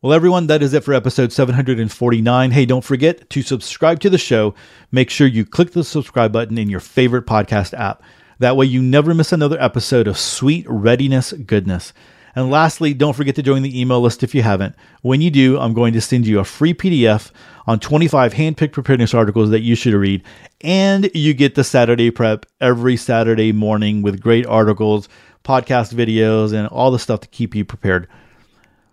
[0.05, 2.51] Well, everyone, that is it for episode 749.
[2.51, 4.53] Hey, don't forget to subscribe to the show.
[4.91, 8.03] Make sure you click the subscribe button in your favorite podcast app.
[8.37, 11.91] That way, you never miss another episode of sweet readiness goodness.
[12.35, 14.75] And lastly, don't forget to join the email list if you haven't.
[15.01, 17.31] When you do, I'm going to send you a free PDF
[17.65, 20.21] on 25 handpicked preparedness articles that you should read.
[20.61, 25.09] And you get the Saturday prep every Saturday morning with great articles,
[25.43, 28.07] podcast videos, and all the stuff to keep you prepared.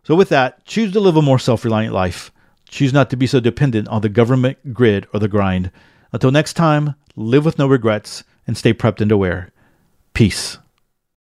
[0.04, 2.32] So, with that, choose to live a more self reliant life.
[2.68, 5.70] Choose not to be so dependent on the government grid or the grind.
[6.12, 9.52] Until next time, live with no regrets and stay prepped and aware.
[10.14, 10.58] Peace.